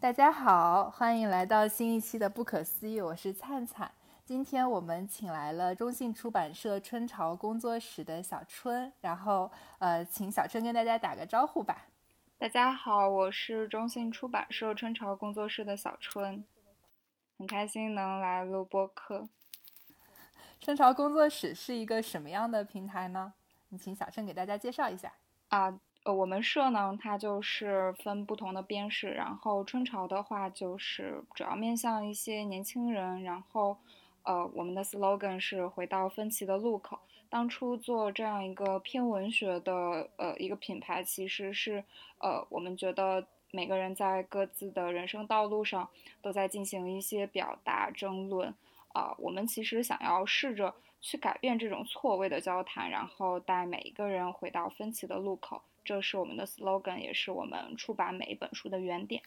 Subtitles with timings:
[0.00, 3.92] 大家好，欢迎来到新一期的《不可思议》，我是灿灿。
[4.24, 11.84] 今天我们请来了中信出版社春潮工作室的小春，然后呃，请小春跟大家打个招呼吧。
[12.38, 16.42] 大家好，我是中信出版社春潮工作室的小春，
[17.36, 19.28] 很开心能来录播客。
[20.62, 23.34] 春潮工作室是一个什么样的平台呢？
[23.68, 25.12] 你请小春给大家介绍一下
[25.48, 25.78] 啊。
[26.12, 33.76] 我们社呢，它就是分不同的编室，然后春潮的话就是主要面向一些年轻人，然后，
[34.22, 36.98] 呃，我们的 slogan 是回到分歧的路口。
[37.28, 41.84] 当初做这样一个偏文学的呃一个品牌，其实是
[42.18, 45.88] 呃我们觉得每个人在各自的人生道路上
[46.20, 48.52] 都在进行一些表达争论
[48.92, 55.62] 啊，我们其实想要试着去改变这种错位的交谈，然后带每一个人回到分歧的路口。
[55.84, 59.22] 这是我们的 slogan，也是我们出版每一本书的原点。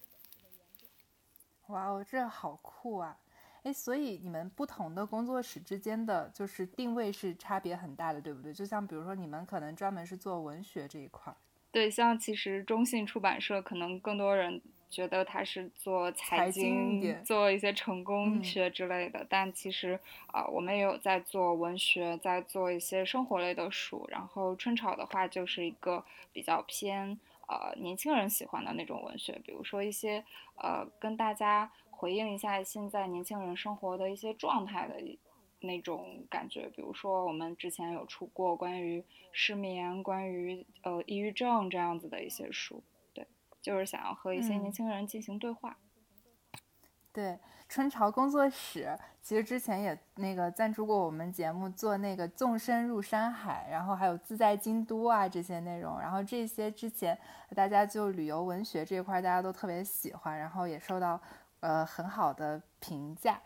[1.68, 3.18] 哇哦，这好酷啊！
[3.64, 8.54] 哎，所以你们不同的工作室之间的就是定位是差别很大的，对不对？
[8.54, 11.38] 就像比如说你们可能专门是做文学这一块儿。
[11.72, 14.62] 对，像其实中信出版社可能更多人。
[14.94, 24.06] 觉得他是做财经，做一些成功学之类的，但其实啊，我们也有在做文学，在做一些生活类的书。
[24.12, 30.24] 然后春草的话，就是一个比较偏呃年轻人喜欢的那种文学，比如说一些
[30.58, 34.96] 呃跟大家回应一下现在年轻人生活的一些状态的
[35.62, 36.70] 那种感觉。
[36.76, 42.84] 比如说我们之前有出过关于失眠、关于呃抑郁症这样子的一些书。
[43.64, 45.78] 就是想要和一些年轻人进行对话。
[47.12, 57.18] 对，春潮工作室其实之前也那个赞助过我们节目做那个纵深入山海，然后还有自在京都啊这些内容，然后这些之前
[57.56, 61.22] 大家就旅游文学这一块大家都特别喜欢，然后也受到
[61.62, 63.40] 呃很好的评价。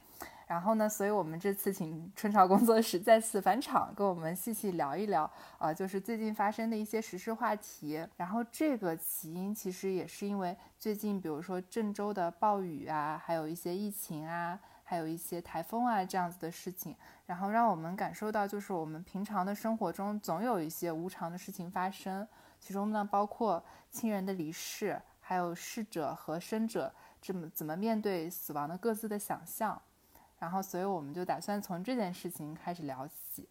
[0.47, 5.29] 然后呢，所以我们这次请春潮工作室再次返场，跟我们细细聊一聊，
[5.59, 8.07] 呃，就是最近发生的一些时事话题。
[8.15, 16.95] 然后这个起因其实也是因为最近，比如说郑州的暴雨啊，还有一些疫情啊，还有一些台风啊这样子的事情，
[17.25, 22.25] 然后让我们感受到，就是我们平常的生活中总有一些无常的事情发生，
[22.57, 23.61] 其中呢包括
[23.91, 29.81] 亲人的离世，还有逝者和生者这么怎么面对死亡的各自的想象。
[30.39, 33.47] 然后，所以我们就打算从这件事情开始聊起。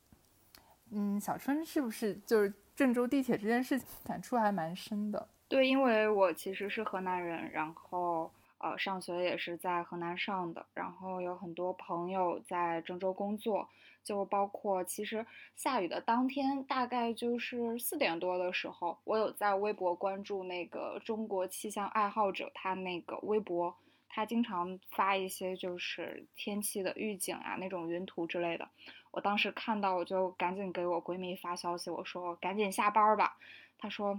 [0.90, 5.28] 嗯，小春是不是就是郑州地铁这件事情感触还蛮深的？
[5.48, 13.68] 对，因为我其实是河南人，然后呃，上学也是在河南上的，然后有很多朋友在郑州工作，
[14.04, 15.26] 就包括其实
[15.56, 23.74] 下雨的当天，大概就是四点多的时候，我有在微博关注那个中国气象爱好者，他那个微博。
[24.16, 28.66] 他经常发一些就是天气的预警啊，那种云图之类的。
[29.10, 33.36] 我当时看到，我就赶紧给我闺蜜发消息，我说赶紧下班吧。
[33.76, 34.18] 她说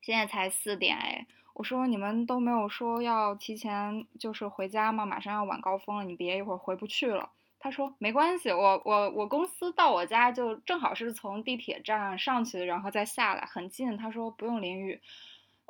[0.00, 1.26] 现在才四点哎。
[1.52, 5.04] 我说你们都没有说要提前就是回家吗？
[5.04, 7.30] 马上要晚高峰了，你别一会儿回不去了。
[7.58, 13.94] 她说没关系，我我我公司到我家就正好是从地铁站上去，然后再下来，很近。
[13.98, 15.02] 她说不用淋雨。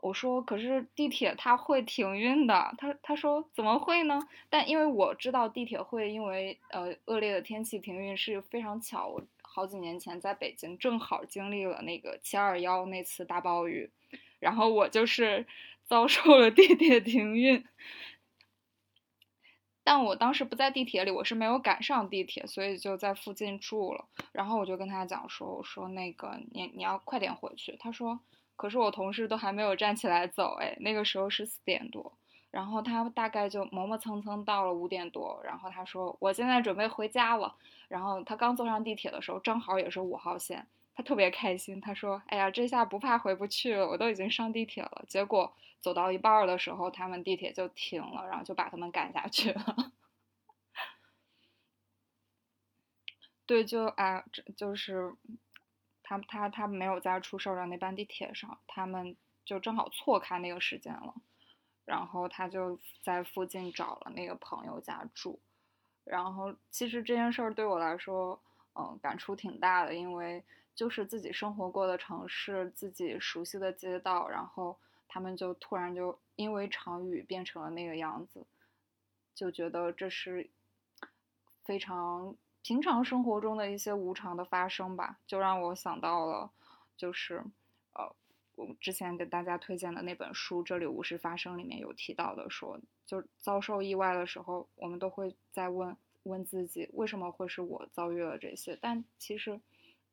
[0.01, 2.73] 我说，可是地铁它会停运的。
[2.79, 4.21] 他他说怎么会呢？
[4.49, 9.09] 但因为我知道地铁会因为呃恶劣的天气停运是非常巧。
[9.09, 13.91] 我好几年前在北京正好经历了那个七二幺那次大暴雨，
[14.39, 15.45] 然后我就是
[15.85, 17.65] 遭受了地铁停运。
[19.83, 24.05] 但我当时不在地铁里，我是没有赶上地铁，所以就在附近住了。
[24.31, 27.77] 然后我就跟他讲说，我说那个你你要快点回去。
[27.81, 28.21] 他说。
[28.59, 32.13] 可是我同事都还没有站起来走，哎，那个时候是四点多，
[32.51, 37.55] 然后他大概就磨磨蹭蹭到了五点多，然后他说我现在准备回家了，
[37.87, 40.67] 然后他刚坐上地铁的时候，正好也是五号线，
[40.97, 45.05] 他特别开心，他说，哎呀，这下不怕回不去了，我都已经上地铁了。
[45.07, 49.62] 结果走到一半的时候，他们地铁就停了，然后就把他们赶下去了。
[53.47, 55.15] 对，就哎，这就是。
[56.08, 59.14] 他他他没有在出事儿的那班地铁上，他们
[59.44, 61.14] 就正好错开那个时间了，
[61.84, 65.38] 然后他就在附近找了那个朋友家住，
[66.05, 68.40] 然后其实这件事儿对我来说，
[68.75, 70.43] 嗯，感触挺大的，因为
[70.75, 78.46] 就是自己生活过的城市，自己熟悉的街道，然后他们就突然就因为场雨变成了那个样子，
[79.34, 80.49] 就觉得这是
[81.64, 82.34] 非常。
[82.62, 86.50] 平常生活中的一些无常的发生吧，就让我想到了，
[86.96, 87.43] 就是，
[87.94, 88.14] 呃，
[88.56, 98.76] 我之前给大家推荐的那本书《这里无事发生》里面有提到的，说就遭受意外的时候，我们都会在问问自己，为什么会是我遭遇了这些？
[98.81, 99.58] 但其实，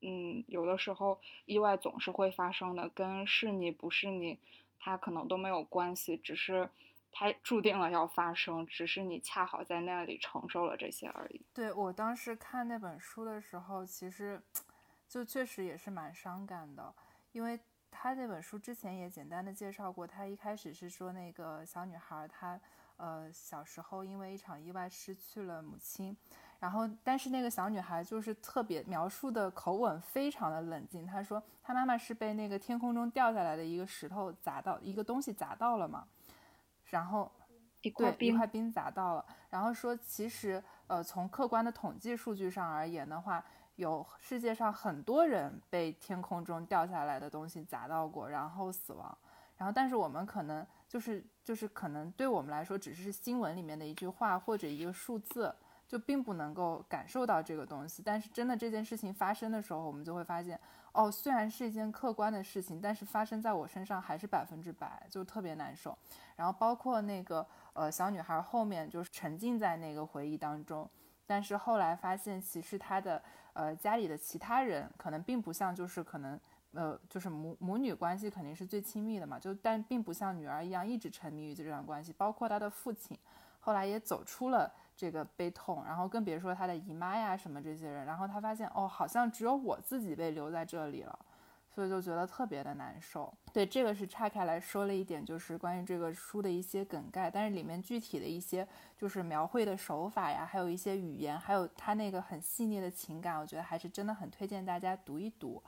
[0.01, 4.39] 嗯，有的时候意外总是会发生的，跟是你不是你，
[4.79, 6.69] 它可能都没有关系，只是
[7.17, 11.45] 它注定了要发生，只是你恰好在那里承受了这些而已。
[11.53, 14.41] 对我当时看那本书的时候，其实
[15.07, 16.93] 就确实也是蛮伤感的，
[17.31, 17.57] 因为。
[17.97, 22.59] 他那本书之前也简单的介绍过，他一开始是说那个小女孩，她
[22.97, 26.15] 呃小时候因为一场意外失去了母亲，
[26.59, 36.05] 然后但是那个小女孩就是特别描述的口吻非常的冷静，她说她妈妈是被那个天空中掉下来的一个石头砸到，一个东西砸到了嘛，
[36.85, 37.31] 然后
[37.81, 43.43] 一块冰一块冰砸到了，然后说其实呃从客观的统计数据上而言的话。
[43.75, 49.17] 有世界上很多人被天空中掉下来的东西砸到过，然后死亡。
[49.57, 55.53] 然后，但是我们可能就是就是可能对我们来说，只是新闻里面的一句话或者一个数字，
[55.95, 58.03] 就并不能够感受到这个东西。
[58.03, 60.59] 但是真的这件事情发生的时候，我们就会发现，
[60.91, 65.97] 哦，虽然是一件客观的事情，但是发生在我身上还是百分之百，就特别难受。
[66.35, 70.89] 然后包括那个呃小女孩后面就是沉浸在那个回忆当中，
[71.25, 73.23] 但是后来发现其实她的。
[73.55, 76.37] 呃，家里的其他人可能并不像，就是可能，
[76.73, 82.11] 呃，就是母母女关系肯定是最亲密的嘛，就但并不像女儿一样一直沉迷于这段关系。
[82.11, 83.17] 包括她的父亲，
[83.61, 88.05] 后来也走出了这个悲痛，然后更别说他的姨妈呀什么这些人。
[88.05, 91.19] 然后他发现，哦，好像只有我自己被留在这里了。
[91.67, 93.33] 所以就觉得特别的难受。
[93.51, 98.65] 对，这个是岔开来说了一点，就是关于这个书的一些梗概，但是里面具体的一些
[98.97, 105.61] 就是描绘的手法呀，还有一些语言，还有他那个很细腻的情感，我觉得还是真的很推荐大家读一读。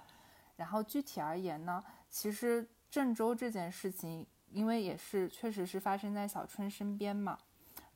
[0.55, 7.37] 然后具体而言呢，其实郑州这件事情，因为也是确实是发生在小春身边嘛。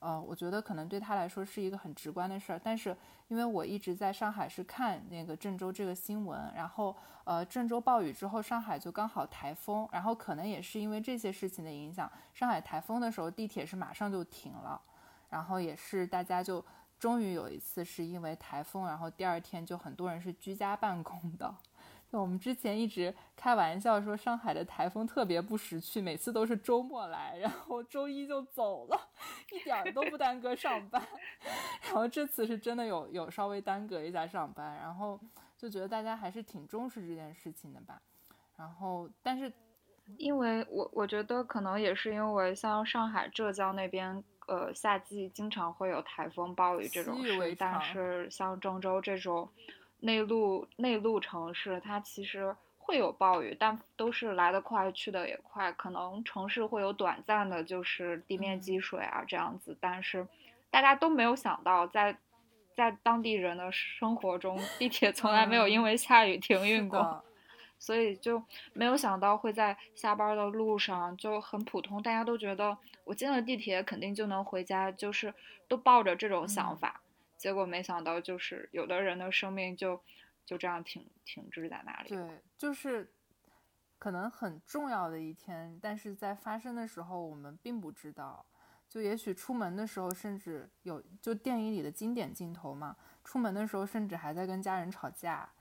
[0.02, 2.96] 呃，我觉得可能对他来说是一个很直观的事儿，但是
[3.28, 14.80] 因为我一直在上海是看那个郑州这个新闻，然后呃郑州暴雨之后，上海就刚好台风，然后可能也是因为这些事情的影响，上海台风的时候地铁是马上就停了，
[15.30, 16.64] 然后也是大家就
[16.98, 21.54] 终于有一次是因为台风，然后第二天就很多人是居家办公的。
[22.20, 29.08] 我们之前一直开玩笑说上海的台风特别不识趣，每次都是周末来，然后周一就走了，
[29.50, 31.02] 一点儿都不耽搁上班。
[31.84, 35.18] 然后这次是真的有有稍微耽搁一下上班，然后
[35.56, 38.00] 就觉得大家还是挺重视这件事情的吧。
[38.56, 39.50] 然后，但是
[40.18, 49.48] 因为我我觉得可能也是因为像上海、浙江那边，呃，夏季经常会有台风、暴雨这种事，但是像郑州这种。
[50.02, 55.72] 内陆内陆城市，它其实会有暴雨，但都是来得快，去得也快。
[55.72, 60.26] 可能城市会有短暂的，就是地面积水啊这样子，但是
[60.70, 62.16] 大家都没有想到，在
[62.74, 67.22] 在当地人的生活中，地铁从来没有因为下雨停运过，
[67.78, 75.32] 所以就没有想到会在下班的路上就很普通，大家都觉得我进了地铁肯定就能回家，就是
[75.68, 77.00] 都抱着这种想法。
[77.42, 80.00] 结果没想到，就是有的人的生命就
[80.46, 82.10] 就这样停停滞在那里。
[82.10, 83.12] 对，就是
[83.98, 88.46] 可能很重要的一天，但是在发生的时候我们并不知道。
[88.88, 95.52] 就也许出门的时候，甚至有就电影里的经典镜头嘛，出门的时候甚至还在跟家人吵架，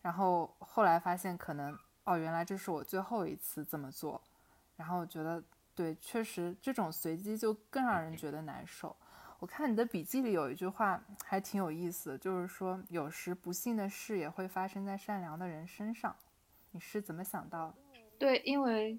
[0.00, 4.22] 然后后来发现可能哦，原来这是我最后一次这么做。
[4.76, 5.44] 然后觉得
[5.74, 8.96] 对，确实这种随机就更让人觉得难受。
[9.38, 16.14] 我看你的笔记里有一句话还挺有意思，就是说有时不幸的事也会发生在善良的人身上。
[16.72, 17.72] 你是怎么想到？
[18.18, 18.98] 对，因为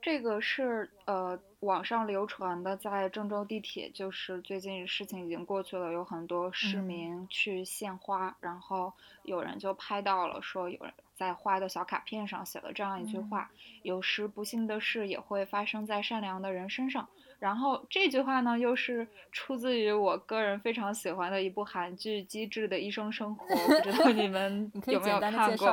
[0.00, 8.92] 这个是呃网上流传的，在郑州地铁，就是最近事情已经过去了，有很多市民去献花，然后
[9.24, 13.50] 有人就拍到了，说有人在花的小卡片上写了这样一句话：
[13.82, 17.08] 有时不幸的事也会发生在善良的人身上。
[17.40, 25.66] 然后这句话呢，又是出自于我个人非常喜欢的一部韩剧《机智的医生生活》，不知道你们 有没有看过？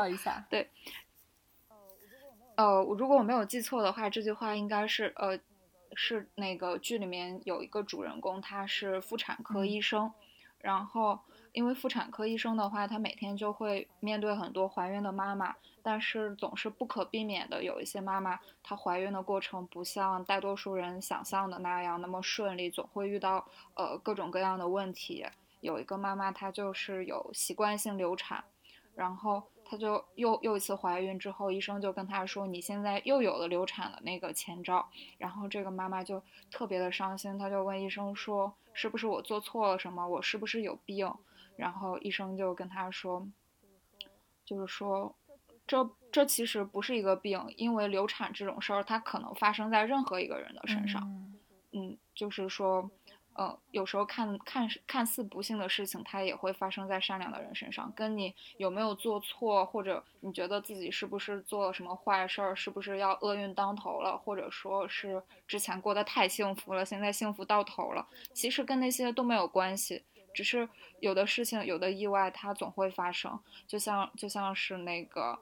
[0.49, 0.69] 对，
[2.55, 5.37] 呃，如果我没有记错的话，这句话应该是呃，
[5.93, 10.11] 是那个剧里面有一个主人公，他是妇产科医生，
[10.61, 11.19] 然后。
[11.57, 25.25] 因为妇产科医生的话，他每天就会面对很多怀孕的妈妈，但是总是不可避免的有一些妈妈，她怀孕的过程不像大多数人想象的那样那么顺利，总会遇到呃各种各样的问题。
[25.61, 28.43] 有一个妈妈，她就是有习惯性流产，
[28.93, 34.87] 然后她就又又一次怀孕之后，医生就跟她说，你现在又有了流产的那个前兆。
[35.17, 36.21] 然后这个妈妈就
[36.51, 40.07] 特别的伤心，她就问医生说，是不是我做错了什么？
[40.07, 41.11] 我是不是有病？
[41.57, 43.27] 然后医生就跟他说，
[44.45, 45.13] 就是说，
[45.65, 51.01] 这这其实不是一个病，因为流产这种事儿，它可能发生在任何一个人的身上。
[51.71, 52.89] 嗯，就是说。
[53.39, 57.93] 嗯，有时候看看看似不幸的事情，它也会发生在善良的人身上。
[57.95, 70.03] 跟你有没有做错，或者你觉得自己是不是做了什么坏事儿，是不是要厄运当头了，或者说是之前过得太幸福了，现在幸福到头了，其实跟那些都没有关系。
[70.37, 73.39] 只是有的事情，有的意外，它总会发生。
[73.65, 75.39] 就像就像是那个。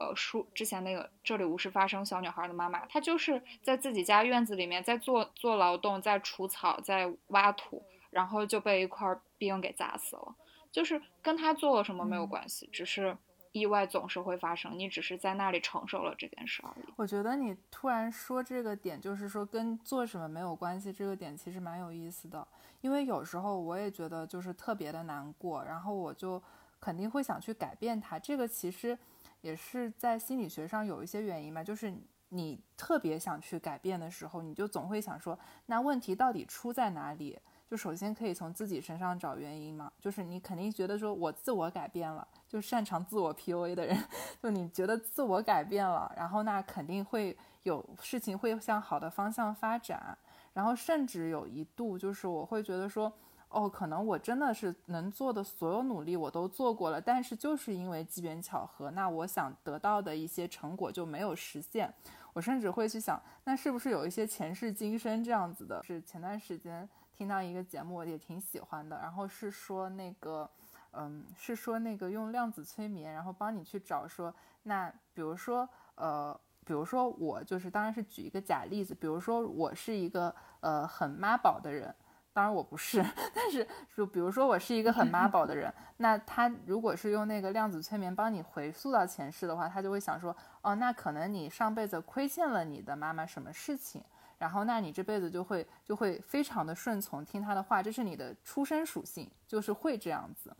[0.00, 10.36] 呃，书之前那个这里无事发生，小女孩的妈妈，她就是在自己家院子里面在做做劳动，在除草，在挖土，然后就被一块冰给砸死了。
[10.70, 13.16] 就是跟她做了什么没有关系，只是
[13.58, 16.86] 意外总是会发生，你只是在那里承受了这件事而已。
[16.96, 22.46] 我觉得你突然说这个点，就是说跟做什么没有关系，这个点其实蛮有意思的。
[22.80, 26.42] 因为有时候我也觉得就是特别的难过，然后我就
[26.80, 28.18] 肯定会想去改变它。
[28.18, 28.96] 这个其实。
[29.40, 31.94] 也是在心理学上有一些原因嘛，就是
[32.30, 37.38] 你特别想去改变的时候，你就总会想说，那问题到底出在哪里？
[37.68, 43.96] 就首先可以从自己身上找原因嘛，就是你肯定觉得说我自我改变了，就擅长自我 PUA 的人，
[44.42, 50.16] 就你觉得自我改变了，然后那肯定会有事情会向好的方向发展，
[50.54, 53.12] 然后甚至有一度就是我会觉得说。
[53.50, 61.90] 哦，可能我真的是能做的所有努力我都做过了，但是就是因为机缘巧合，那我想得到的一些成果就没有实现。
[62.34, 65.82] 我甚至会去想，那是不是有一些前世今生这样子的？
[65.82, 66.86] 是前段时间
[67.18, 70.48] 听到一个节目，我也挺喜欢的，然后是说那个，
[70.92, 74.32] 嗯，是说那个用量子催眠，然后帮你去找说，
[74.62, 81.92] 那比如说，呃，比如说我就是，当然是举一个假例子，比如说我是一个呃很妈宝的人。
[82.30, 94.04] 当然我不是， 但是就比如说我是一个很妈宝的人，那他如果是用那个量子催眠帮你回溯到前世的话，他就会想说，哦，那可能你上辈子亏欠了你的妈妈什么事情，
[94.38, 100.54] 然后那你这辈子就会就会非常的顺从，听他的话，这是你的出生属性，就是会这样子。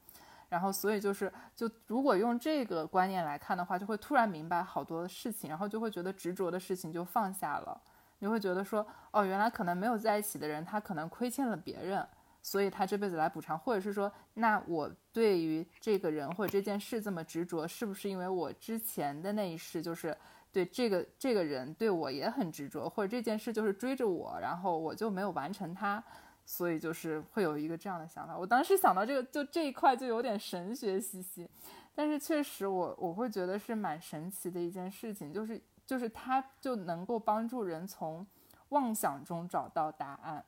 [0.49, 7.81] 然后所以就是就如果用这个观念来看的话，就会突然明白好多事情，然后就会觉得执着的事情就放下了。
[8.21, 12.05] 你会觉得说，哦，原来可能没有在一起的人，他可能亏欠了别人，
[12.43, 20.17] 所以他这辈子来补偿，或者是说，那我对于这个人或者这件事这么执着，是不是因为我之前的那一世就是
[20.53, 26.03] 对这个这个人对我也很执着，或者这件事就是追着我，然后我就没有完成它，
[26.45, 28.37] 所以就是会有一个这样的想法。
[28.37, 31.49] 我当时想到这个，就这一块就有点神学兮兮，
[31.95, 35.61] 但是确实我我会觉得是蛮神奇的一件事情，就是。
[35.89, 38.27] 就是它就能够帮助人从
[38.69, 40.45] 妄想中找到答案，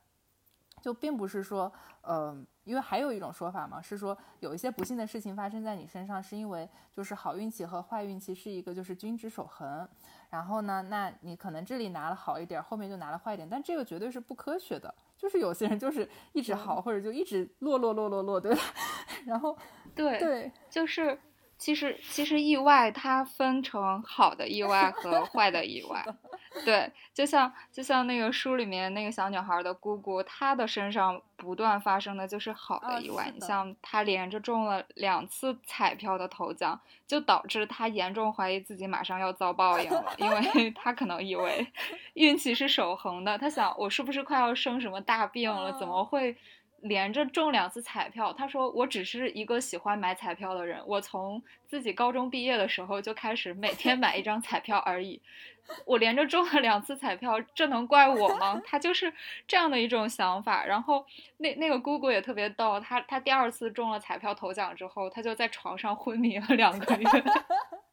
[0.81, 1.71] 就并不是说，
[2.01, 9.87] 呃，因为还有一种说法嘛，是说有一些不幸的事情发生在你身上，是因为就是好运气和坏运气是一个就是均值守恒，
[10.29, 18.61] 然后呢，那你可能这里拿了好一点，后面就拿了坏一点，但这个绝对是不科学的，就是有些人就是一直好，或者就一直落落落落落，对吧？
[19.25, 19.55] 然后
[19.93, 21.17] 对对，就是。
[21.61, 26.03] 其实，其实意外它分成好的意外和坏的意外，
[26.65, 33.31] 对，就像就像那个书里面那个小女孩的姑姑，她的身上不断发生的就是好的意外。
[33.31, 41.67] 你像她连着中了两次彩票的头奖，就导致她严重怀疑自己马上要遭报应了，因为 她可能以为
[42.15, 45.71] 运气是守恒的，她想我是不是快要生什么大病了？
[45.77, 46.35] 怎么会？
[46.81, 55.21] 连着中两次彩票，他说我只是一个喜欢买彩票的人，我从自己高中毕业的时候就开始每天买一张彩票而已，
[55.85, 58.61] 我连着中了两次彩票，这能怪我吗？
[58.65, 59.13] 他就是
[59.47, 60.65] 这样的一种想法。
[60.65, 61.05] 然后
[61.37, 67.05] 那那个姑姑也特别逗，他他第二次中了彩票头奖之后，他就在床上昏迷了两个月。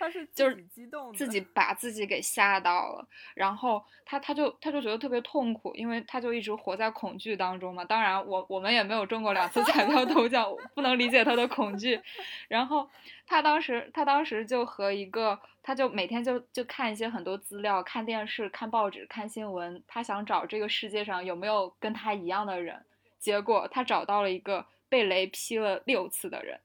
[0.00, 7.84] 他是就是激动，自己把自己给吓到了，然后他他就他就觉得特别痛苦，因为他就一直活在恐惧当中嘛。
[7.84, 12.00] 当然，我我们也没有中过两次彩票头奖， 不能理解他的恐惧。
[12.48, 12.88] 然后
[13.26, 22.82] 他当时他当时就和一个，他就每天就就看一些很多资料，看电视、看报纸、看新闻，他想找这个世界上有没有跟他一样的人。
[23.18, 26.58] 结果他找到了一个被雷劈了六次的人，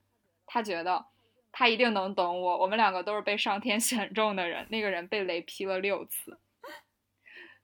[0.46, 1.06] 他觉得。
[1.58, 4.68] 他一定能懂我，我们两个都是被上天 选中的人。
[4.70, 6.38] 那个人被雷劈了六次，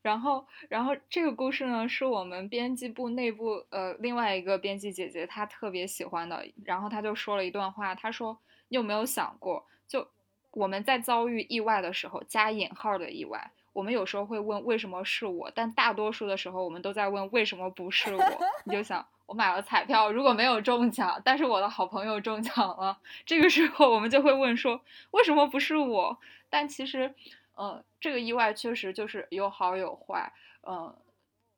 [0.02, 6.48] 然后，然后这个故事呢，是我们编辑部内部呃另外一个编辑姐姐她特别喜欢的。
[6.64, 10.08] 然后她就说了一段话，她说：“你有没有想过，就
[10.52, 18.24] 我们在遭遇意外的时候，加引号的意外，我们有时候会问为什么是我，但大多数的时候，我们都在问为什么不是我。
[18.66, 26.20] 你就想，我买了彩票，如果没有中奖，但是我的好朋友中奖了，这个时候我们就会问说为什么不是我？
[26.50, 27.14] 但其实。”
[27.54, 30.32] 呃，这个意外确实就是有好有坏。
[30.64, 30.96] 嗯，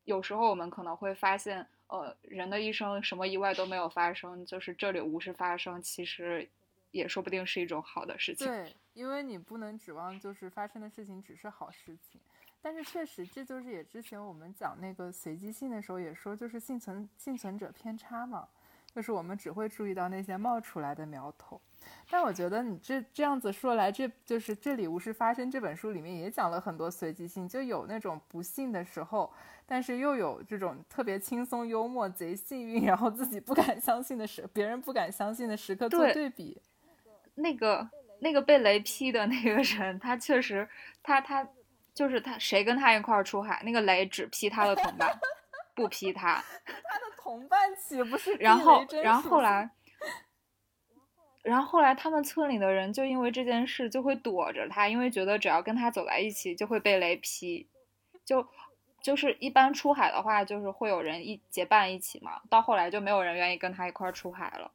[0.03, 6.49] 有时候我们可能会发现，呃，人的一生什么意外都没有发生，就是这里无事发生，其实
[6.91, 8.47] 也说不定是一种好的事情。
[8.93, 12.19] 因为你不能指望就是发生的事情只是好事情。
[12.61, 18.47] 但是确实，这就是也之前我们讲那个随机性的时候也说，就是幸存幸存者偏差嘛，
[18.95, 21.59] 就是我们只会注意到那些冒出来的苗头。
[22.09, 29.29] 但我觉得你这这样子说来，这就是这里无事发生这本书里面也讲了很多随机性，就有那种不幸的时候，
[29.65, 36.61] 但是又有这种特别轻松幽默、贼幸运，然后自己不敢相信的时，别人不敢相信的时刻做对比。
[37.35, 37.89] 那个
[38.23, 40.67] 那个被雷劈的那个人，他确实，
[41.03, 41.47] 他他
[41.93, 45.15] 就是他，谁跟他一块儿出海，那个雷只劈他的同伴，
[45.75, 46.43] 不劈他。
[46.65, 48.33] 他的同伴岂不是？
[48.41, 49.69] 然后然后后来。
[51.43, 57.67] 然后后来，他们村里的人就因为这件事就会躲着他，因为觉得只要跟他走在一起就会被雷劈。
[58.23, 58.47] 就
[59.01, 62.39] 就是一般出海的话，就是会有人一结伴一起嘛。
[62.49, 64.71] 到后来就没有人愿意跟他一块儿出海了。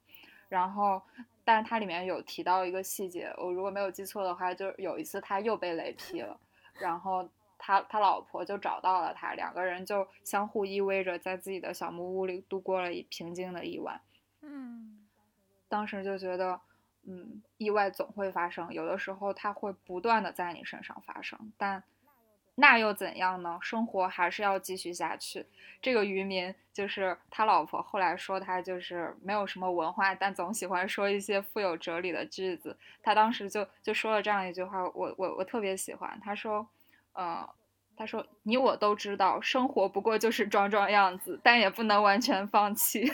[0.50, 1.00] 然后，
[1.48, 6.38] 但是它里面有提到一个细节，我如果没有记错的话，就有一次他又被雷劈了，
[6.78, 7.26] 然后
[7.56, 13.98] 他他老婆就找到了他，两个人就相互依偎着在自己的小木屋里度过了平静的一晚。
[14.42, 15.06] 嗯。
[15.70, 16.60] 当时就觉得，
[17.04, 21.82] 嗯，意外总会发生，有的时候它会不断的在你身上发生，但
[22.60, 23.56] 那又怎样呢？
[23.62, 25.46] 生活还是要继续下去。
[25.80, 32.76] 这个渔民就是他老婆，后来说他就是没有什么文化，但总喜欢说一些富有哲理的句子。
[33.00, 36.18] 他当时就就说了这样一句话，我我我特别喜欢。
[36.20, 36.66] 他说，
[37.12, 37.48] 呃，
[37.96, 43.04] 他说你我都知道，生活不过就是装装样子，但也不能完全放弃。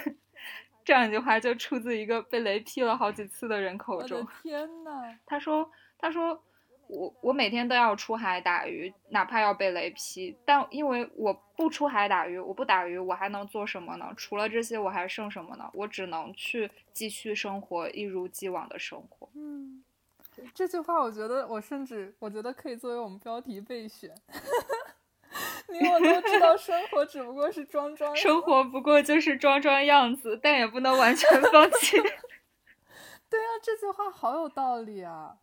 [0.86, 4.26] 这样一句话就出自一个被雷劈了好几次的人口中。
[4.42, 6.42] 天呐，他说：“他说
[6.94, 14.12] 我我每天都要出海打鱼，哪怕要被雷劈，但因为我不出海打鱼，我不打鱼，我还能做什么呢？
[14.16, 15.68] 除了这些，我还剩什么呢？
[15.74, 19.82] 我只能去继续生活，一如既往的生活。”嗯，
[20.54, 24.14] 这句话我觉得，我甚至我觉得可以作为我们标题备选。
[25.68, 31.96] 你我都知道，生活只不过是装装，生活不过就是装装样子，但也不能完全放弃。
[33.28, 35.36] 对啊，这句话好有道理啊！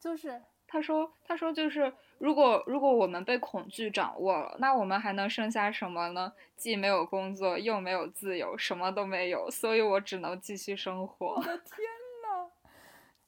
[0.00, 6.32] 就是他说，他说就是，如果如果我们被恐惧掌握了，那我们还能剩下什么呢？
[6.56, 11.34] 既没有工作，又没有自由，什么都没有，所以我只能继续生活。
[11.34, 11.76] 我的天
[12.24, 12.50] 呐，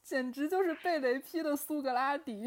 [0.03, 2.45] 简直就是被雷劈的苏格拉底。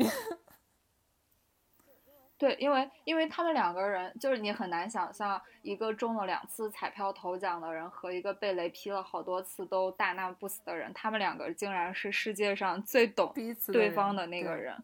[2.42, 13.33] 对，因为因为他们两个人，就是你很难想象一个中了两次彩票头奖的人和一个被雷劈了好多次都大难不死的人，他们两个竟然是世界上最懂
[13.68, 14.74] 对方的那个人。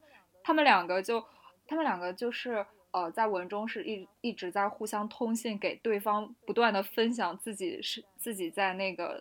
[0.45, 1.21] 他们两个就，
[1.67, 9.21] 他们两个就是呃，在文中是一一直在互相通信，给对方不断的分享自己是自己在那个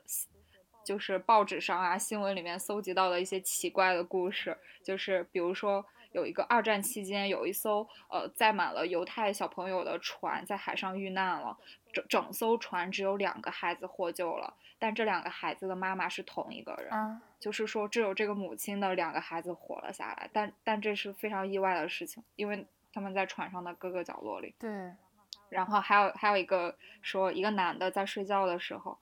[0.86, 5.84] 就是报纸上啊新闻里面搜集到的一些奇怪的故事，就是比如说。
[6.17, 11.56] 有一个二战期间，有一艘呃载满了犹太小朋友的船在海上遇难了，
[11.93, 24.56] 整整艘船只有两个孩子获救了，但这两个孩子的妈妈是同一个人，就是说只有这个母亲的两个孩子活了下来，但但这是非常意外的事情，因为他们在船上的各个角落里。
[24.58, 24.69] 对，
[25.49, 28.97] 然后还有还有一个说，一个男的在睡觉的时候，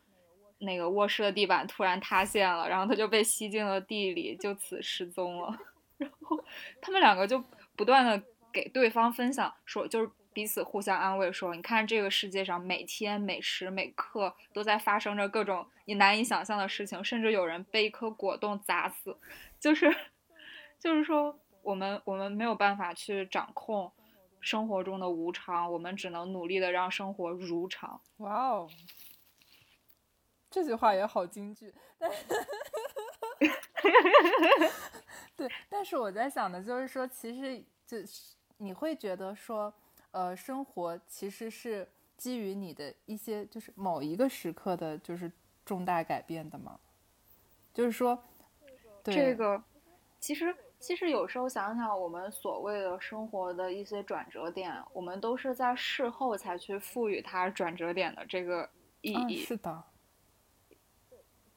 [0.60, 5.58] 那个卧室的地板突然塌陷了，然后他就被吸进了地里，就此失踪了。
[5.98, 6.44] 然后
[6.82, 7.44] 他们两个就
[7.76, 19.18] 不断的给对方分享，说就是彼此互相安慰，说你看这个世界上每天每时每刻都在发生着各种你难以想象的事情，甚至有人被一颗果冻砸死，
[19.60, 19.96] 就是
[20.80, 23.92] 就是说我们我们没有办法去掌控
[24.42, 28.02] 生活中的无常，我们只能努力的让生活如常。
[28.18, 28.70] 哇哦，
[30.52, 32.12] 这句话也好京剧，但。
[35.36, 39.74] 对，但是我在想的就是说，其实就是你会觉得说，
[40.12, 45.32] 呃，生活其实是基于你的一些，就是某一个时刻的，就是
[45.66, 46.80] 重大改变的吗？
[47.74, 48.24] 就是说，
[49.04, 49.64] 这个
[50.20, 50.56] 其实。
[50.78, 58.70] 其实有时候想想，我们所谓的生活的一些转折点，我们都是在事后才去赋予它转折点的这个
[59.02, 59.38] 意义。
[59.38, 59.84] 是的。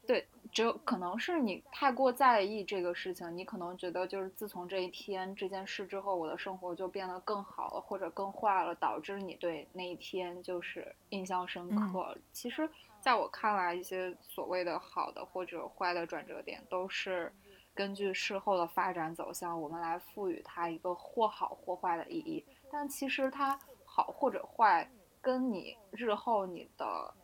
[0.07, 0.27] 对，
[0.59, 12.13] 只有可能是你太过在意这个事情，你可能觉得就是自从这一天这件事之后，我的生活就变得更好了，或者更坏了，导致你对那一天就是印象深刻。
[12.33, 12.69] 其实，
[13.01, 17.33] 在我看来，一些所谓的好的或者坏的转折点，都是
[17.73, 22.45] 根据事后的发展走向，我们来赋予它一个或好或坏的意义。
[22.69, 24.91] 但其实它好或者坏，
[25.21, 27.15] 跟你日后你的。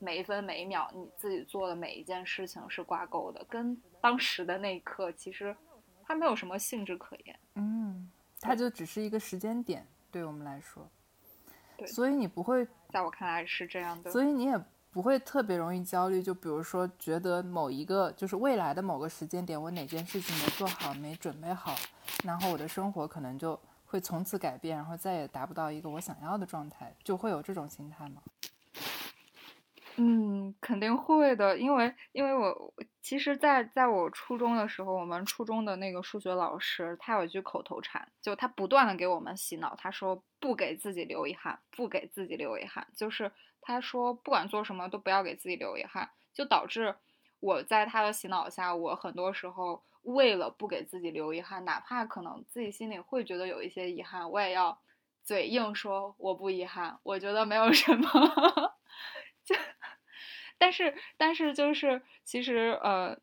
[0.00, 5.54] 每一分每一秒，你自己做的每一件事情是挂钩的，跟当时的那一刻其实
[6.02, 7.38] 它没有什么性质可言。
[7.54, 8.10] 嗯，
[8.40, 10.88] 它就只是一个时间点，对我们来说。
[11.76, 14.10] 对，所以你不会，在我看来是这样的。
[14.10, 14.58] 所以你也
[14.90, 21.76] 不会特别容易焦虑，就比如说觉得某一个就是未来的某个时间点，我哪件事情没做好、没准备好，
[22.24, 28.22] 然后我的生活可能就会从此改变，然后再也达不到一个我想要的状态，就会有这种心态吗？
[30.02, 46.96] 嗯，肯定会的，因为因为我其实，在在我初中的时候，我们初中的那个数学老师，他有一句口头禅，就他不断的给我们洗脑，他说不给自己留遗憾，不给自己留遗憾，就是他说不管做什么都不要给自己留遗憾，就导致
[47.40, 54.80] 我在他的洗脑下，我很多时候为了不给自己留遗憾，哪怕可能自己心里会觉得有一些遗憾，我也要
[55.22, 58.08] 嘴硬说我不遗憾，我觉得没有什么。
[59.42, 59.54] 就，
[60.60, 63.18] 但是，但是，就是，其实，呃，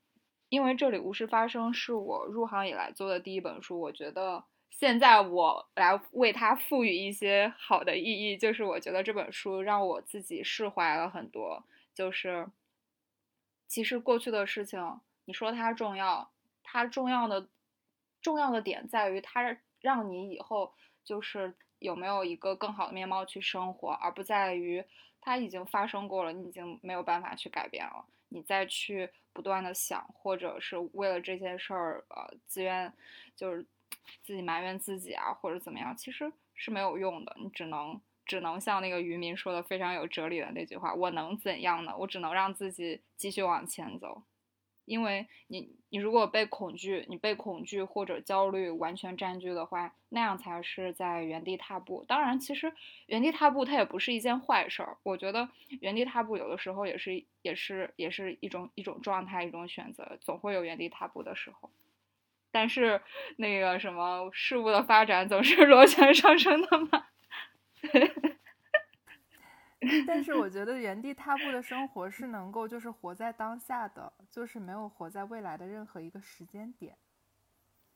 [0.50, 11.63] 因为这里无事发生是我入行以来做的第一本书，我觉得现在我来为它赋予一些好的意义，就是我觉得这本书让我自己释怀了很多。
[11.93, 12.47] 就是，
[13.67, 16.32] 其实过去的事情，你说它重要，
[16.63, 17.47] 它重要的
[18.19, 20.73] 重要的点在于它让你以后
[21.04, 24.84] 就是有没有一个更好的面貌去生活，而不在于。
[25.27, 28.05] 它已经发生过了，你已经没有办法去改变了。
[28.29, 32.93] 你再去不断的想，或者是为了这些事儿，呃，自愿，
[33.35, 33.61] 就是
[34.23, 37.35] 自己埋怨自己啊，或者怎么样，其实是没有用的。
[37.37, 41.93] 你只能只能像那个渔民说的非常有哲理的那句话：“我能怎样呢？
[41.97, 44.23] 我只能让自己继续往前走。”
[44.88, 52.06] 因为你，你如果被恐惧，你被恐惧或者焦虑完全占据的话，那样才是在原地踏步。
[52.08, 52.71] 当然，其实
[53.06, 54.97] 原地踏步它也不是一件坏事儿。
[55.04, 55.50] 我觉得
[55.82, 61.69] 原地踏步有的时候也是，也是，也是一种一种状态，一种选择，总会有原地踏步的时候。
[62.50, 63.02] 但是
[63.36, 67.06] 那个什么事物的发展总是螺旋上升的嘛。
[70.07, 76.97] 但是我觉得原地踏步的生活是能够就是活在当下的，就是没有活在未来的任何一个时间点，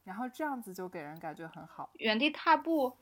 [0.03, 1.89] 然后这样子就给人感觉很好。
[1.95, 2.95] 原地踏步，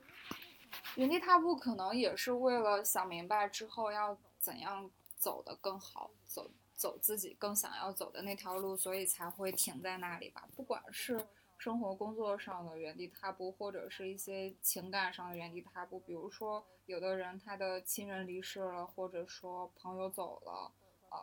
[0.95, 10.47] 原地踏步可能也是为了想明白之后要怎样走得更好，走走自己更想要走的那条路，所以才会停在那里吧。
[10.55, 11.27] 不管是。
[11.59, 20.71] 生活工作上的原地踏步，或者是一些情感上的原地踏步，比如说有的人他的亲人离世了，或者说朋友走了，
[21.11, 21.19] 呃，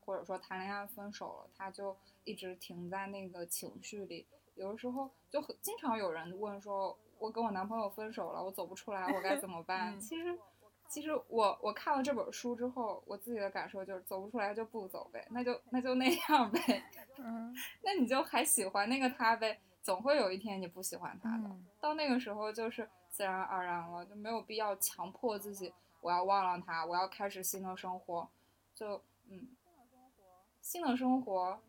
[0.00, 1.94] 或者说谈恋爱分手了，他就
[2.24, 4.26] 一直停在那个情绪里。
[4.54, 10.38] 有的时候就很经常有人问说：“我跟我男朋友分手了，我走不出来，我该怎么 办？”其实，
[10.88, 16.84] 其实我我看了这本书之后，我自己的感受就是走不出来就不走呗，那就那就那样呗。
[17.18, 19.60] 嗯， 那你就还喜欢那个他呗。
[19.84, 28.26] 总会有一天你不喜欢他的，到那个时候就是自然而然了，就没有必要强迫自己，我要忘了他，我要开始新的生活，
[28.74, 29.46] 就嗯，
[30.62, 31.60] 新的生活，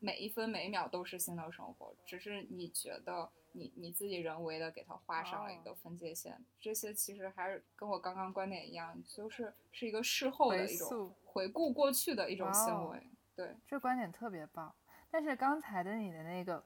[0.00, 13.02] 每一分每一秒都是新的生活，只是你觉得你你自己人为的给他画上了一个分界线，这些其实还是跟我刚刚观点一样，就是是一个事后的一种回顾过去的一种行为，
[13.34, 14.74] 对，这观点特别棒，
[15.10, 16.62] 但是刚才的你的那个。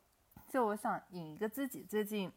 [0.51, 2.29] 就我想引一个自己最近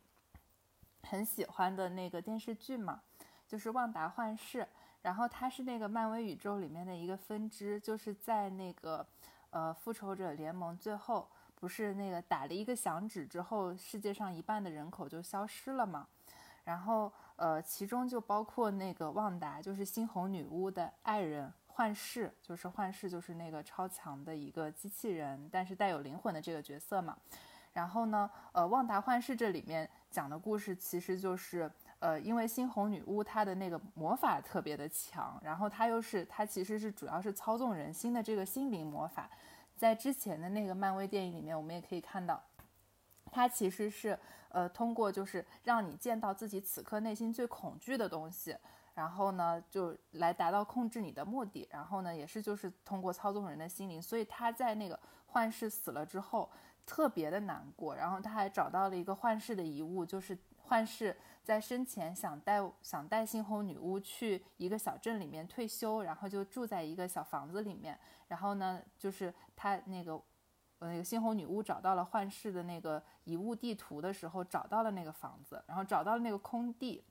[1.02, 3.02] 很喜欢的那个电视剧嘛，
[3.48, 4.62] 就是《旺达幻视》，
[5.02, 9.04] 然后它是那个漫威宇宙里面的一个分支，就是在那个
[9.50, 16.08] 呃复仇者联盟最后不是那个打了一个响指之后，世界上一半的人口就消失了嘛，
[16.66, 27.18] 然后呃其中就包括那个旺达，就是猩红女巫的爱人幻视，就是幻视就是那个超强的一个机器人，但是带有灵魂的这个角色嘛。
[27.74, 39.30] 然后呢，呃，《旺达幻视》这里面讲的故事其实就是，呃，因为猩红女巫她的那个魔法特别的强，然后她又是她其实是主要是操纵人心的这个心灵魔法，
[39.76, 42.42] 在之前的那个漫威电影里面，我们也可以看到，
[43.32, 44.18] 它其实是
[44.50, 48.56] 呃通过就是让你见到自己此刻内心最恐惧的东西，
[48.94, 51.68] 然后呢就来达到控制你的目的。
[51.72, 56.50] 然后呢也是就是通过操纵人的心灵，所以他在那个幻视死了之后
[56.86, 57.96] 特别的难过。
[57.96, 61.16] 然后他还找到了一个幻视的遗物，就是幻视。
[61.44, 68.00] 在生前想带想带猩红女巫去一个小镇里面退休，然后就住在一个小房子里面。
[68.30, 70.14] 然后呢，就是他那个，
[70.80, 77.04] 呃，那个猩红女巫找到了幻视的那个遗物地图的时候，找到了那个房子，然后找到了那个空地，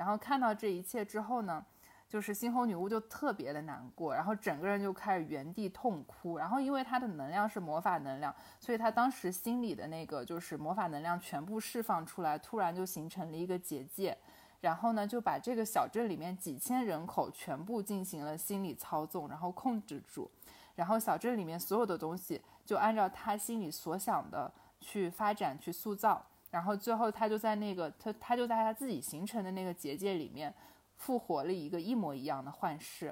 [0.00, 1.62] 然后看到这一切之后呢。
[2.10, 6.36] 就是猩红女巫就特别的难过，然后整个人就开始原地痛哭。
[6.38, 14.18] 然后因为她的能量是魔法能量，所以她当时心里的那个就是魔法能量全部释放出来，突然就形成了一个结界。
[14.60, 20.28] 然后呢，就把这个小镇里面几千人口全部进行了心理操纵，然后控制住。
[20.74, 26.26] 然后小镇里面所有的东西就按照他心里所想的去发展去塑造。
[26.50, 30.54] 然后最后他就在那个他他就在他自己形成的那个结界里面。
[31.00, 33.06] 复活了一个一模一样的幻视，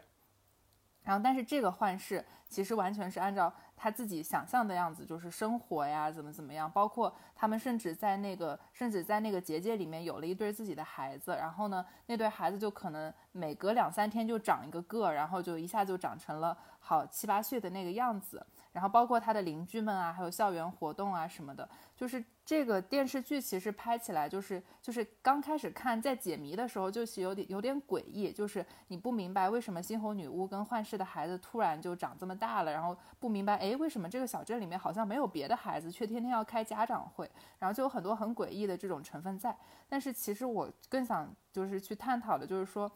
[1.04, 18.46] 然后但是这个幻视其实完全是按照他自己想象的样子，就是生活呀，怎么怎么样，包括他们甚至在那个甚至在那个结界里面有了一对自己的孩子，然后呢，那对孩子就可能每隔两三天就长一个个，然后就一下就长成了好七八岁的那个样子。
[18.78, 39.52] 然后包括他的邻居们啊，还有校园活动啊什么的，就是这个电视剧其实拍起来就是就是刚开始看在解谜的时候就是有点有点诡异，就是你不明白为什么猩红女巫跟幻视的孩子突然就长这么大了，然后不明白哎为什么这个小镇里面好像没有别的孩子，却天天要开家长会，然后就有很多很诡异的这种成分在。
[39.88, 42.88] 但是其实我更想就是去探讨的就是说，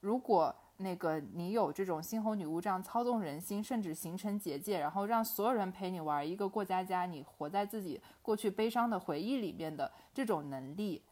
[0.00, 0.52] 如果。
[0.80, 11.02] 那个，你有这种猩红女巫这样操纵人心，甚至形成结界，然后让所有人陪你玩一个过家家，你活在自己过去悲伤的回忆里面的这种能力，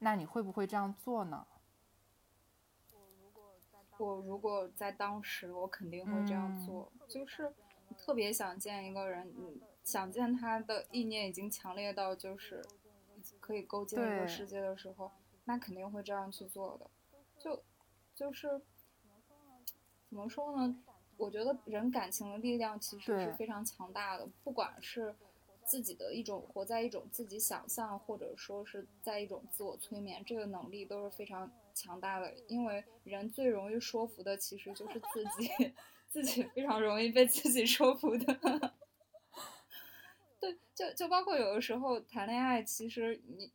[0.00, 1.46] 那你会不会这样做呢？
[3.96, 7.50] 我如果在当时，我肯定会这样做，就是
[7.96, 9.32] 特别想见一个人，
[9.82, 12.62] 想见他的意念已经强烈到就是
[13.40, 15.10] 可以构建一个世界的时候，
[15.46, 16.90] 那肯定会这样去做的，
[17.38, 17.62] 就
[18.14, 18.60] 就是。
[20.08, 20.76] 怎么说呢？
[21.16, 25.16] 我觉得人感情的力量其实是非常强大的，不管是
[25.64, 32.34] 自己的一种活在一种自己想象，或者说是在一种自我催眠，这个能力都是非常强大的。
[32.48, 35.72] 因为人最容易说服的其实就是自己，
[36.08, 38.34] 自己非常容易被自己说服的。
[40.38, 43.50] 对，就就包括有的时候谈恋爱，其实你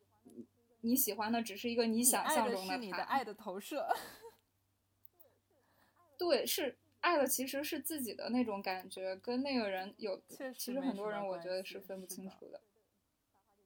[0.80, 3.88] 你喜欢的只是一个你想象中的他你的爱的投射。
[6.22, 12.60] 对，是爱的其实是自己的那种感觉，跟那个人有，其实很多人我觉得是分不清楚的。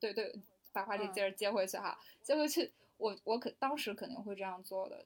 [0.00, 0.34] 对对，
[0.72, 5.04] 把话题接着接回去哈，接回去，我我可当时肯定会这样做的。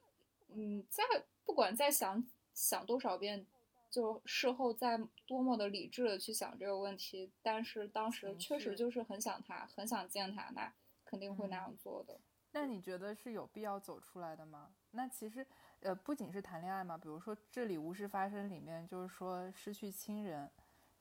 [0.53, 1.03] 嗯，在
[1.45, 3.45] 不管再想想多少遍，
[3.89, 10.71] 就事后再多么的理智的去想这个问题，但是当时确实就是很想他，很想见他，那
[11.03, 12.17] 肯定会那样做的。
[12.53, 14.69] 那你觉得是有必要走出来的吗？
[14.91, 15.45] 那其实。
[15.81, 20.49] 呃，不仅是谈恋爱嘛，比如说这里无事发生里面，就是说失去亲人，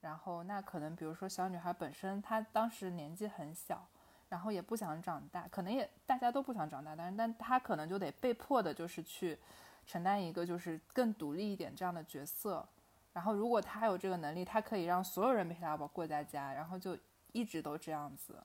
[0.01, 3.87] 然后那可能比如说小女孩本身她当时年纪很小，
[4.29, 9.39] 然后也不想长大，可能也大家都不想长大，但是但她可能就得被迫的就是去
[9.87, 12.67] 承担一个就是更独立一点这样的角色，
[13.13, 16.97] 然后如果她有这个能力，她可以让所有人陪她过家家，然后就
[17.33, 18.43] 一直都这样子。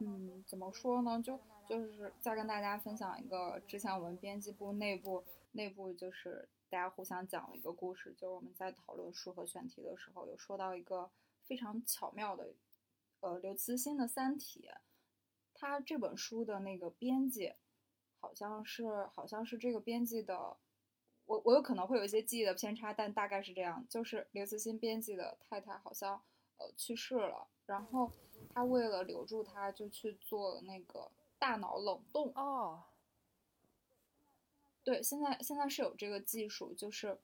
[0.00, 1.22] 嗯，怎么说呢？
[1.22, 1.38] 就。
[1.68, 11.08] 就是再跟大家分享一个之前我们编辑部内部内部就是大家互相讲了一个故事，就是我们在讨论书和选题的时候，有说到一个
[11.44, 12.54] 非常巧妙的，
[13.20, 14.68] 呃，刘慈欣的《三体》，
[15.54, 17.54] 他这本书的那个编辑，
[18.18, 20.56] 好像是好像是这个编辑的，
[21.26, 26.20] 我我有可能会有一些记忆的偏差，但大概是这样，就是刘慈欣编辑的太太好像
[26.56, 28.10] 呃去世了，然后
[28.54, 31.10] 他为了留住他，就去做那个。
[31.38, 32.82] 大脑冷冻哦，
[34.84, 37.18] 对，现在现在是有这个技术，就是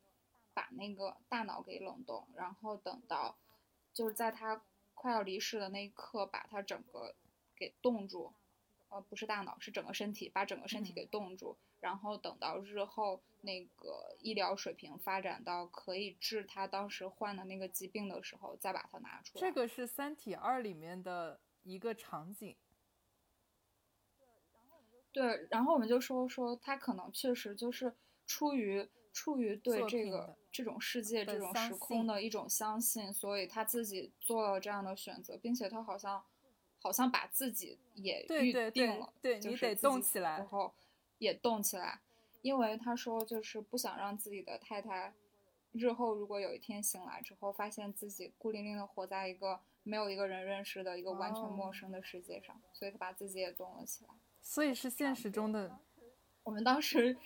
[0.55, 3.37] 把那个大脑给冷冻，然后等到
[3.93, 4.63] 就是在他
[4.95, 7.15] 快要离世的那一刻，把他整个
[7.55, 8.33] 给冻住，
[8.89, 19.41] 呃，不是大脑，是整个身体，把整个身体给冻住，然后等到日后那个医疗水平发展到可以治他当时患的那个疾病的时候，再把它拿出来。
[19.41, 22.57] 这个是《三体二》里面的一个场景。
[25.13, 27.95] 对，然后我们就说说他可能确实就是
[28.27, 36.23] 出于出于对这个这种世界、这种时空的一种相信，所以他自己做了这样的选择，并且他好像
[36.81, 40.75] 好像把自己也预定了，对你得动起来，然后
[41.19, 42.01] 也动起来，
[42.43, 45.15] 因为他说就是不想让自己的太太
[45.73, 54.11] 日后如果有一天醒来之后，发现自己孤零零的活在一个没有一个人认识的一个完全陌生的世界上，所以他把自己也动了起来。
[54.41, 55.79] 所以是现实中的，
[56.45, 57.17] 我们当时。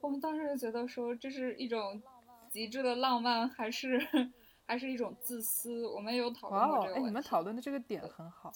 [0.00, 2.00] 我们当时就觉得说这是一种
[2.48, 3.98] 极致的浪漫，还是
[4.64, 5.88] 还是一种自私？
[5.88, 6.94] 我们有讨论过这个。
[6.94, 8.52] 哎，你们讨论的这个点很好。